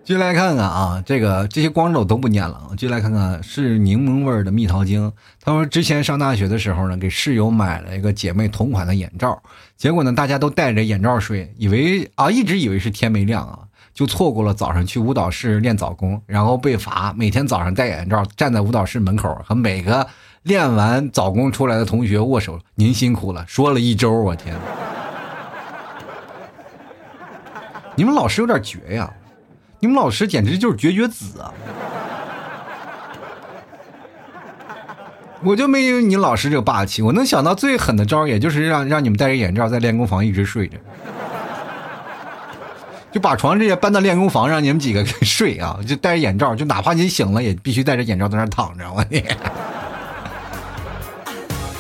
[0.04, 2.70] 进来看看啊，这个这些光肉都不念了。
[2.78, 5.12] 继续来看看是柠檬味的蜜桃精。
[5.44, 9.38] 他说之前上大学的时候呢，给室友买了一个姐妹同款的眼罩，
[9.76, 13.58] 结果呢，大家都戴着眼罩睡，以为啊，一直以为是天没亮啊，
[13.92, 20.06] 就错过了早上去舞蹈室练早功，然后被罚每天早上戴眼罩站在舞蹈室门口和每个。
[20.48, 23.44] 练完早功出来的同学握手，您辛苦了。
[23.46, 24.56] 说了一周，我天！
[27.94, 29.12] 你们老师有点绝呀，
[29.78, 31.52] 你们老师简直就是绝绝子啊！
[35.42, 40.78] 我就没有你老师这个霸气，我能想到最狠的招，也就是让让你们戴着眼罩在练功房一直睡着，
[43.12, 49.22] 就把床这些搬到练功房，让你们几个睡啊，就戴着眼罩，就哪怕你醒了，也必须戴着眼罩在那躺着，我天！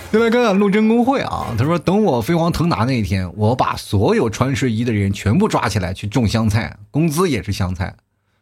[0.10, 7.94] 再来看看陆贞工会啊，他说：“等我飞黄腾达那一天，我把所有穿睡衣的人全部抓起来去种香菜，工资也是香菜。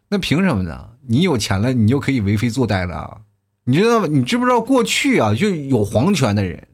[0.08, 0.90] 那凭什么呢？
[1.08, 3.22] 你有钱了，你就可以为非作歹了？
[3.64, 4.06] 你知道吗？
[4.08, 6.68] 你知不知道过去啊，就有皇权的人，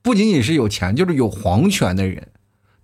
[0.00, 2.28] 不仅仅是有钱，就是有皇权的人，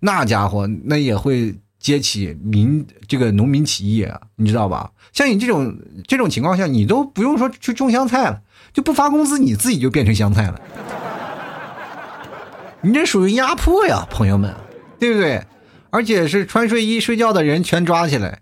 [0.01, 4.91] 那家伙那也会接起民这个农民起义啊，你知道吧？
[5.13, 5.75] 像你这种
[6.07, 8.39] 这种情况下，你都不用说去种香菜了，
[8.71, 10.61] 就不发工资，你自己就变成香菜了。”
[12.81, 14.53] 你这属于压迫呀，朋友们，
[14.99, 15.43] 对不对？
[15.89, 18.39] 而且是穿睡衣睡觉的人全抓起来。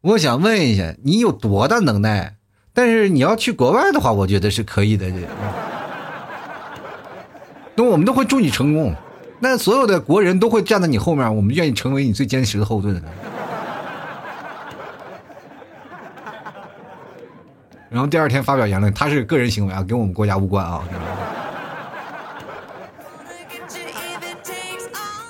[0.00, 2.34] 我想问一下，你有多大能耐？
[2.74, 5.10] 但是你要去国外的话，我觉得是可以的。
[7.74, 8.94] 那我们都会祝你成功，
[9.40, 13.02] 那所有的国人都会站在你后面，我们愿意成为你最坚实的后盾。
[17.88, 20.82] 然后第二天发表言论，他是个人行为啊，跟我们国家无关啊。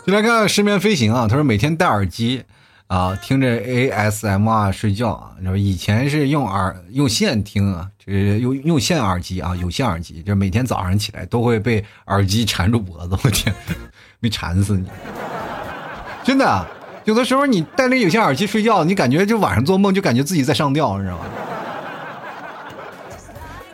[0.05, 2.43] 就来看看失眠飞行啊，他说每天戴耳机
[2.89, 5.31] 啊，听着 ASMR 睡觉啊。
[5.41, 13.17] 然后以前是用耳用线听啊，就是用用线耳机啊，有线耳机，就每天早上起来都会被耳机缠住脖子。
[13.23, 13.55] 我天，
[14.19, 14.87] 没缠死你！
[16.25, 16.67] 真的，
[17.05, 21.25] 有的时候你戴那有线耳机睡觉，你感觉就晚上做梦就感觉自己在上吊，你知道吗？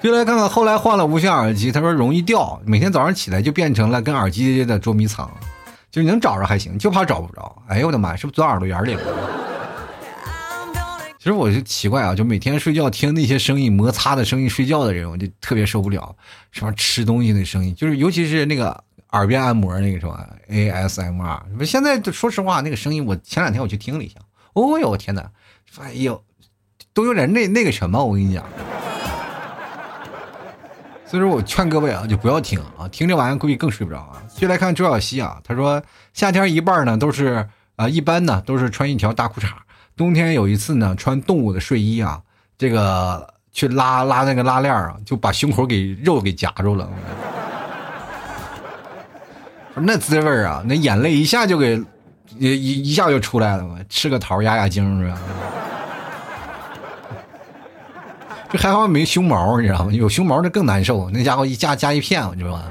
[0.02, 5.30] 就来看看后来换了无线耳机，他说容易掉，每天早上起来就变成了跟耳机的捉迷藏。
[5.90, 7.62] 就能找着还行，就怕找不着。
[7.68, 9.02] 哎呦我的妈，是不是钻耳朵眼里了？
[11.18, 16.14] 其实我就奇怪啊，就每天睡觉听那些声音，摩擦的声音，睡觉的人我就特别受不了。
[16.52, 20.16] 什么吃东西的声音，就是尤其是那个耳边按摩那个什么
[20.48, 21.64] ASMR。
[21.64, 24.20] 现在说实话，那个声音我前两天我去听了一下，
[24.52, 25.28] 哦呦我天哪，
[25.80, 26.22] 哎呦，
[26.94, 28.44] 都有点那那个什么，我跟你讲。
[31.10, 34.22] 所以说我劝各位啊，就不要听啊，听这玩意儿估计更睡不着啊。
[34.36, 35.82] 就来看周小西啊，他说
[36.12, 39.46] 夏天一半呢都是啊，一般呢都是穿一条大裤衩，
[39.96, 42.20] 冬天有一次呢穿动物的睡衣啊，
[42.58, 46.86] 这个去拉拉那个拉链啊，就把胸口给肉给夹住了，
[49.74, 51.82] 那滋味啊，那眼泪一下就给
[52.38, 55.18] 一一下就出来了嘛，吃个桃压压惊是吧？
[58.50, 59.92] 这还好没胸毛，你知道吗？
[59.92, 62.64] 有胸毛那更难受，那家伙一夹夹一片，你知道吗？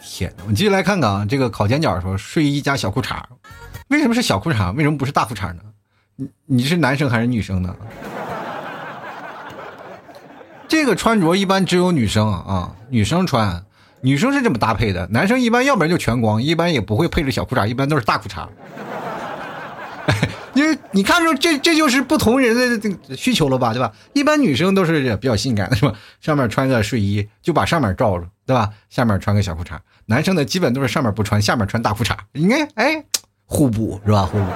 [0.00, 3.20] 天哪，我们继续来看看啊，这个烤尖角说睡衣加小裤衩，
[3.88, 4.72] 为什么是小裤衩？
[4.74, 5.62] 为什么不是大裤衩呢？
[6.16, 7.74] 你你是男生还是女生呢？
[10.68, 13.64] 这个穿着一般只有女生啊，女生穿，
[14.00, 18.46] 女生是这么搭配的，男生一般要不然就全光，一般也不会配着小裤衩，一般都是大裤衩。
[20.54, 23.92] 因为你看出这这就是不同人的这个需求了吧，对吧？
[24.12, 25.92] 一般女生都是比较性感的是吧？
[26.20, 28.70] 上面穿个睡衣就把上面罩着，对吧？
[28.88, 29.78] 下面穿个小裤衩。
[30.06, 33.04] 男生呢，基本都是上面不穿，下面穿大裤衩，应该哎
[33.44, 34.22] 互补是吧？
[34.26, 34.46] 互补。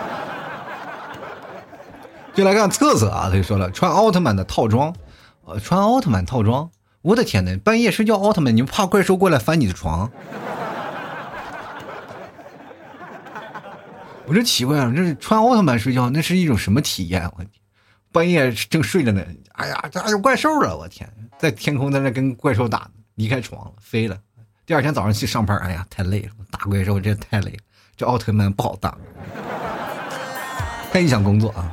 [2.34, 4.92] 就来看测测啊，他就说了，穿奥特曼的套装，
[5.44, 6.68] 呃，穿奥特曼套装，
[7.02, 10.10] 我的天呐，半夜睡觉奥特曼，你不怕怪兽过来翻你的床？
[14.26, 17.30] 我就奇怪了，这是穿奥特曼睡觉，那是一种什么体验？
[17.36, 17.44] 我
[18.10, 19.22] 半夜正睡着呢，
[19.52, 20.76] 哎呀，这有怪兽了！
[20.76, 21.06] 我天，
[21.38, 24.16] 在天空在那跟怪兽打，离开床了，飞了。
[24.64, 27.58] 第二天早上去上班，哎呀，太累了，打怪兽真太累了。
[27.96, 28.96] 这奥特曼不好当，
[30.90, 31.70] 太影响工作啊。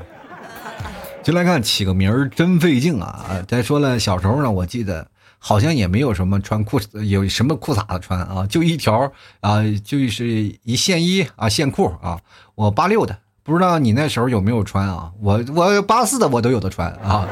[1.23, 3.45] 就来看起个名儿真费劲啊！
[3.47, 5.07] 再说了，小时候呢，我记得。
[5.43, 12.19] 好像也没有什么穿裤有什么裤衩子穿啊，就一条啊，就是一线衣啊，线裤啊。
[12.53, 15.11] 我八六的，不知道你那时候有没有穿啊？
[15.19, 17.27] 我我八四的我都有的穿啊。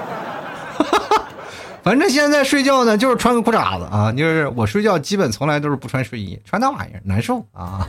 [1.84, 7.88] 反正现在睡觉呢，就是穿个裤衩子啊，就是我睡觉基本从来都是不穿睡衣，穿那玩意儿难受啊。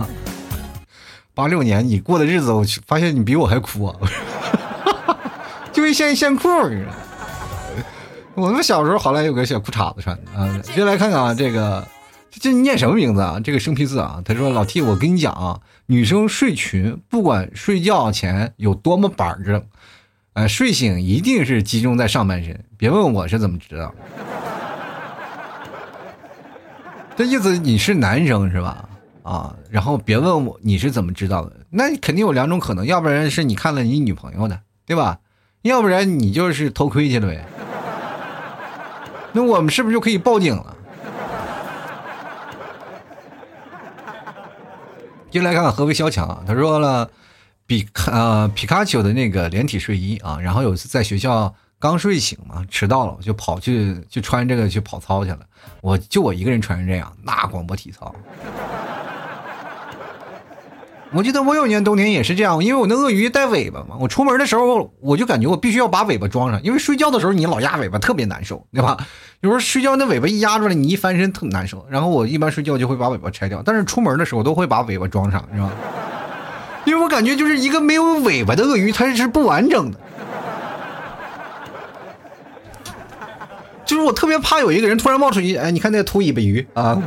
[1.33, 3.97] 八六年你过的日子，我发现你比我还苦啊，
[5.73, 6.93] 就一线线裤你知道。
[8.35, 11.87] 我们小时候好赖有个小裤衩子穿啊，先来看看啊，这个
[12.31, 13.41] 这念什么名字啊？
[13.43, 14.23] 这个生僻字啊？
[14.25, 19.63] 他说：“老 T，我跟你讲啊，女生睡裙不管睡觉前有多么板正，
[20.35, 22.65] 呃，睡醒一定是集中在上半身。
[22.77, 23.93] 别问我是怎么知道，
[27.17, 28.89] 这意思你是男生是吧？
[29.25, 35.19] 啊，然后别问我你是怎么知道的，那肯定有两种可能，要不然是你看了你女朋友的，对吧？
[35.63, 37.45] 要不然你就是偷窥去了呗。”
[39.33, 40.77] 那我们是不是就可以报警了？
[45.31, 47.09] 进来看看合肥小强，他说了，
[47.65, 55.39] 比呃皮卡丘的那个连体睡衣啊，然后有一次在学校刚睡醒嘛，迟到了，就跑去就穿这个去跑操去了，
[55.81, 58.13] 我就我一个人穿成这样，那广播体操。
[61.13, 68.97] 我记得我有年冬天也是这样，因为我那鳄鱼带尾巴嘛，我出门的时候我就感觉我必须要把尾巴装上，因为睡觉的时候你老压尾巴特别难受，对吧？
[69.43, 71.85] 有时候睡觉那尾巴一压出来，你一翻身特难受。
[71.91, 75.71] 然后我一般睡觉就会把尾巴拆掉，但是出门的时候都会把尾巴装上，是吧？
[76.85, 79.99] 因为我感觉就是一个没有尾巴的鳄鱼，它是不完整的，
[83.85, 87.03] 就是我特别怕有一个人突然冒出一，哎，你看那秃尾巴鱼啊。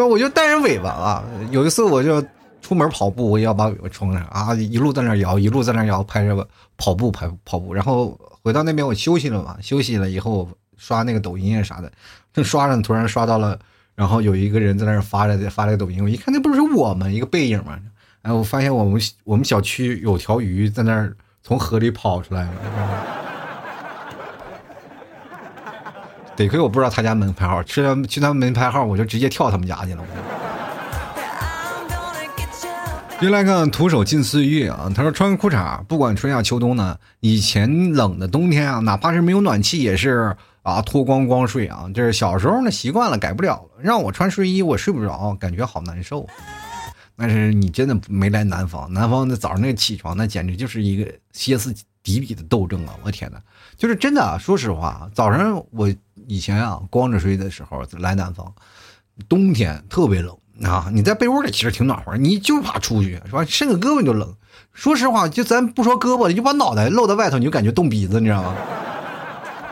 [0.00, 0.08] 对？
[0.08, 1.24] 我就带着尾巴啊！
[1.50, 2.22] 有一次我就
[2.60, 4.54] 出门跑步，我也要把尾巴冲上啊！
[4.54, 7.72] 一路在那摇，一路在那摇，拍着跑步拍跑步。
[7.72, 11.90] 然后回到那边我休息了嘛，休息了以后刷那个抖音啊啥的，
[12.32, 13.58] 正刷着，突然刷到了，
[13.94, 17.08] 然后有一个人在那发着发个抖音，我一看那不是我吗？
[17.08, 17.78] 一个背影嘛。
[18.22, 21.08] 然后我发现我们我们小区有条鱼在那
[21.42, 22.50] 从河里跑出来了。
[26.36, 30.04] 得亏我不知道他家门牌号，去他去他门牌号，我就直接跳他们家去了。
[33.22, 36.98] 又来看徒手进岁月啊，他说穿个裤衩，不管春夏秋冬呢。
[37.20, 41.86] 以前冷的冬天啊，哪怕是没有暖气，也是啊脱光光睡啊。
[41.94, 43.70] 这是小时候呢习惯了，改不了了。
[43.80, 46.28] 让我穿睡衣，我睡不着，感觉好难受。
[47.16, 51.74] 但是你真的没来南方，南方的早上那起床，那简直就是一个歇斯
[52.06, 52.94] 底比的斗争啊！
[53.02, 53.42] 我天哪，
[53.76, 54.38] 就是真的啊！
[54.38, 55.92] 说实话，早上我。
[56.28, 58.52] 以前啊，光着睡的时候来南方，
[59.28, 60.88] 冬天特别冷啊。
[60.92, 63.44] 你在被窝里其实挺暖和，你就怕出去是吧？
[63.44, 64.34] 伸个胳膊你就冷。
[64.72, 68.56] 说实话，就咱不说胳膊，你就把脑袋露在外头，你就感觉冻鼻子，你知道吗？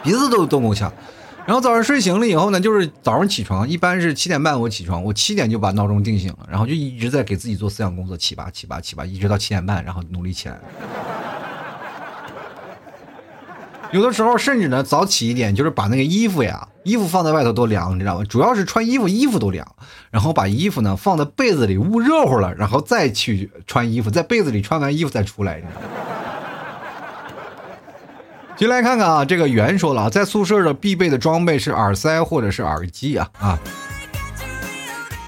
[0.05, 0.93] 鼻子都冻够呛。
[1.45, 10.61] 然后早上睡醒了以后呢，就是早上起床，一般是七点半我起床，我七点就把闹钟定醒了，然后就一直在给自己做思想工作，七八七八七八，一直到七点半，然后努力起来。
[13.95, 18.25] 有的时候甚至呢，早起一点，就是把那个衣服呀，衣服放在外头都凉，你知道吗？
[18.25, 19.65] 主要是穿衣服，衣服都凉，
[20.11, 25.59] 然后把衣服呢放在被子里捂热乎了，然后再去穿衣服，在被子里穿完衣服再出来。
[25.59, 25.81] 你知道
[28.57, 33.57] 进 来看看啊，这个袁说了，在宿舍的必备的装备是耳塞或者是耳机啊啊！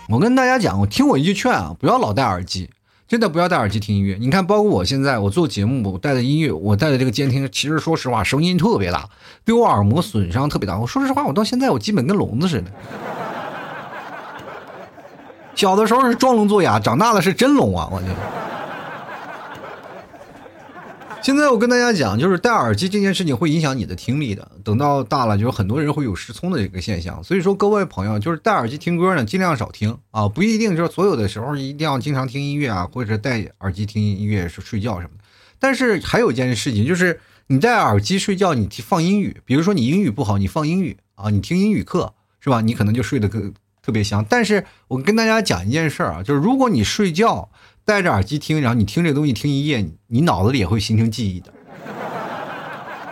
[0.09, 2.69] 我跟大家讲，我听我一句劝啊，不要老戴耳机。
[3.09, 4.17] 真的不要戴耳机听音乐。
[4.21, 9.09] 你看，包括我现在我做节目，我戴的音乐，我戴的这个监听，其实说实话，声音特别大，
[9.45, 10.79] 对我耳膜损伤特别大。
[10.79, 12.71] 我说实话，我到现在我基本跟聋子似的。
[15.55, 17.89] 小的时候是装聋作哑，长大了是真聋啊！
[17.91, 18.07] 我就。
[21.23, 24.49] 现在我跟大家讲，就是戴耳机这件事情会影响你的听力的。
[24.62, 27.23] 等到大了，就是很多人会有失聪的这个现象。
[27.25, 35.25] 所以说，各位朋友，就是戴耳机听歌呢，尽量少听啊，不一定就是所有的时候一定要经常听音乐啊，或者戴耳机听音乐是睡觉什么的。
[35.59, 42.61] 但是还有一件事情，就是你戴耳机睡觉，你放英语，比如说你英语不好，你放英语啊，你听英语课是吧？
[42.61, 43.53] 你可能就睡得更
[43.87, 44.26] 特别香。
[44.28, 47.49] 但是我跟大家讲一件事儿啊，就是如果你睡觉。
[47.87, 51.55] 戴着耳机听，然后你听这东西听一夜，你脑子里也会形成记忆的。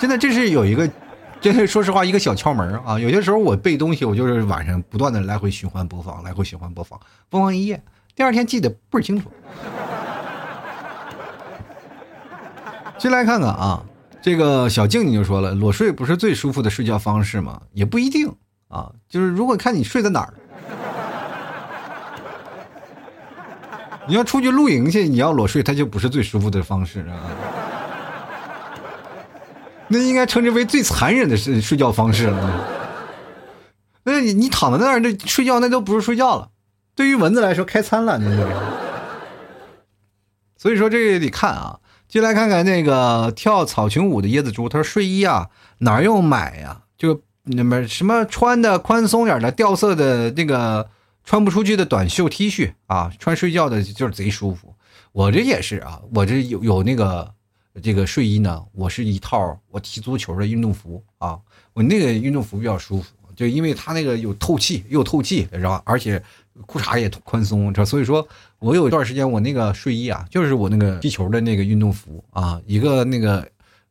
[0.00, 0.90] 真的，这是有一个，
[1.40, 2.98] 这是说实话一个小窍门啊。
[2.98, 6.98] 有些时候我背东西，我就是晚上不断的来回循环播放，来回循环播放，
[7.30, 7.80] 播放一夜，
[8.16, 9.30] 第二天记得倍儿清楚。
[12.98, 13.80] 进来看看啊，
[14.20, 17.62] 这个小静你就说了，裸睡不是最舒服的睡觉方式吗？
[17.74, 18.34] 也不一定
[18.66, 20.34] 啊，就是如果看你睡在哪儿。
[24.06, 27.16] 你要出去露营去，你要裸睡，它就不是最舒服的方式啊。
[29.88, 32.66] 那应该称之为最残忍的睡睡觉方式了。
[34.02, 36.50] 那你你躺在那儿，那睡觉那都不是睡觉了。
[36.94, 38.46] 对于蚊子来说，开餐了，那是。
[40.56, 41.78] 所以说这个得看啊。
[42.06, 45.48] 就来看看那个跳草裙舞的椰子猪，他说睡衣啊
[45.78, 46.82] 哪儿用买呀？
[46.98, 50.88] 就那么什么穿的宽松点的掉色的那个。
[51.24, 54.74] 穿不出去的短袖 T 恤啊，穿睡觉的就是贼舒服。
[55.12, 57.32] 我这也是啊，我这有有那个
[57.82, 61.38] 这个睡衣呢，我是一套我踢足球的运动服啊，
[61.72, 65.82] 我那个运动服比较舒服，就因为它那个有透气，又透气，然后？
[65.84, 66.22] 而且
[66.66, 68.26] 裤衩也宽松，这所以说
[68.58, 73.46] 我有一段时间我那个睡衣啊，就是我那个踢球的那个运动服啊，一个那个。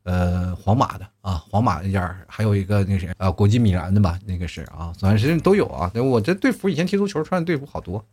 [0.05, 5.89] 呃，皇马的啊，皇马那件还有一个那谁啊，国际米兰的吧，那个是啊，反正都有啊。
[5.95, 8.03] 我这队服以前踢足球穿的队服好多。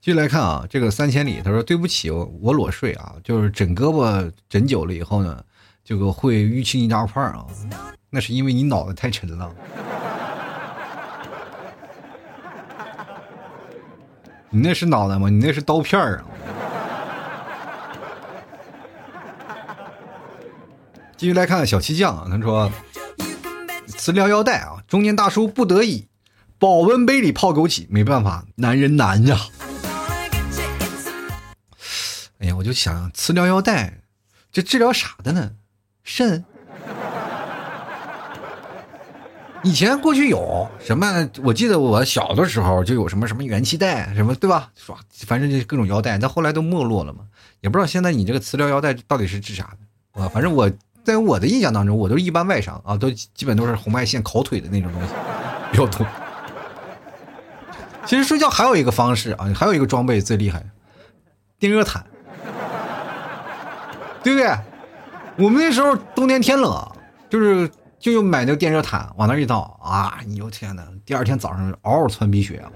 [0.00, 5.44] 继续来看啊，这个三千里，他说对不起，我裸睡啊，就是枕胳膊枕久了以后呢，
[5.84, 7.44] 这个会淤青一大块啊，
[8.08, 9.54] 那是因为你脑袋太沉了。
[14.48, 15.28] 你那是脑袋吗？
[15.28, 16.24] 你那是刀片啊。
[21.16, 22.70] 继续来看小七酱，他说
[23.86, 26.08] ：“磁疗腰带啊，中年大叔不得已，
[26.58, 29.38] 保温杯里泡枸杞，没办法，男人难呀。”
[32.40, 34.00] 哎呀，我就想磁疗腰带，
[34.50, 35.52] 这治疗啥的呢？
[36.02, 36.44] 肾？
[39.62, 41.30] 以前过去有什么？
[41.42, 44.68] 我记得我小的时候就有什么什么元气带，什么对吧？
[44.74, 47.20] 说反正就各种腰带，但后来都没落了嘛，
[47.60, 49.74] 也不知道现在你这个磁疗腰带到底是治啥
[50.12, 50.28] 的啊？
[50.28, 50.68] 反正我。
[51.04, 55.08] 在我的印象当中，我都是一般外伤啊，都基本都是红外线烤腿的那种东西
[55.70, 56.06] 比较多。
[58.06, 60.64] 其实睡觉还有一个方式啊，还有一个装备最厉害，
[61.58, 62.04] 电热毯，
[64.22, 64.50] 对不对？
[65.36, 66.86] 我们那时候冬天天冷，
[67.28, 70.82] 就是就买那个电热毯往那一倒啊，你我天哪！
[71.04, 72.70] 第二天早上嗷嗷窜鼻血啊！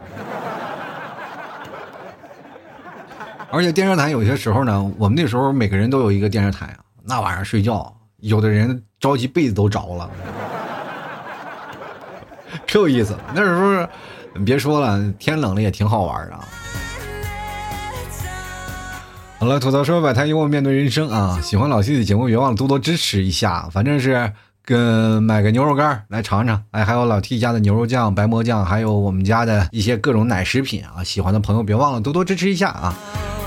[3.52, 7.94] 而且电热毯有些时候呢，我们那时候每个人都有一个电热毯啊，那晚上睡觉。
[8.20, 10.10] 有的人着急被子都着了，
[12.66, 13.20] 可有意思了。
[13.32, 13.86] 那时候，
[14.44, 16.40] 别说了，天冷了也挺好玩啊。
[19.38, 21.40] 好了，吐槽说摆摊幽默面对人生啊！
[21.40, 23.68] 喜欢老 T 的节目，别忘了多多支持一下。
[23.70, 24.32] 反正是
[24.64, 31.04] 跟买个牛肉干来尝尝，哎，还有老 T 家的牛肉酱、白馍酱，还有我们家的一些各种奶食品啊！
[31.04, 32.92] 喜欢的朋友别忘了多多支持一下啊！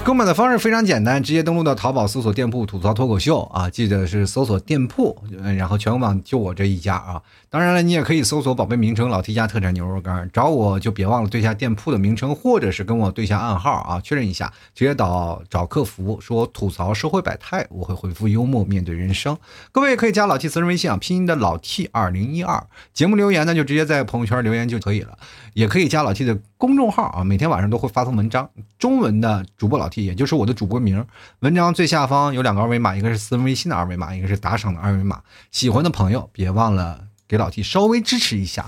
[0.03, 5.15] 购买的方式非常简单，直接登录到淘宝搜索店铺“吐槽脱口秀”啊，记得是搜索店铺，
[5.55, 7.21] 然后全网就我这一家啊。
[7.51, 19.37] 当然了，你也可以搜索宝贝名称“老 T 家特产牛肉干”，找我就别忘了对下店铺的名称，或者是跟我对下暗号啊，确认一下，直接到找客服说吐槽社会百态，我会回复幽默面对人生。
[19.73, 25.17] 各位可以加老 T 私人微信啊，拼音的老 T 二零一二，节目留言呢就直接在朋友圈留言就可以了，
[25.53, 28.49] 也可以加老 T 的公众号啊，每天晚上都会发送文章，
[28.79, 30.05] 中文的主播老 T，。
[30.05, 31.05] 也就是我的主播名，
[31.39, 35.21] 文章最下方有两个二维码，一个是私人微信的二维码，一个是打赏的二维码。
[35.51, 37.01] 喜欢的朋友别忘了
[37.31, 38.65] 给老 T 稍微支持一下。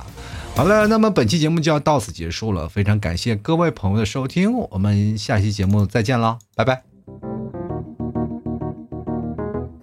[0.55, 6.83] 好了，那么本期节目就要到此结束了，非常感谢各位朋友的收听，我们下期节目再见了，拜拜。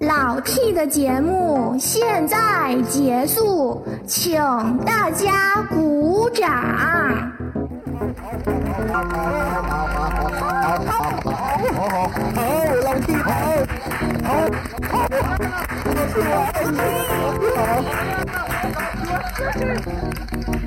[0.00, 4.40] 老 T 的节目现在结束，请
[4.78, 6.50] 大家鼓掌。
[8.00, 8.16] 好
[11.68, 12.40] 好好，
[12.82, 13.28] 老弟好，
[14.24, 15.04] 好，
[18.26, 18.39] 好，
[19.40, 20.59] Thank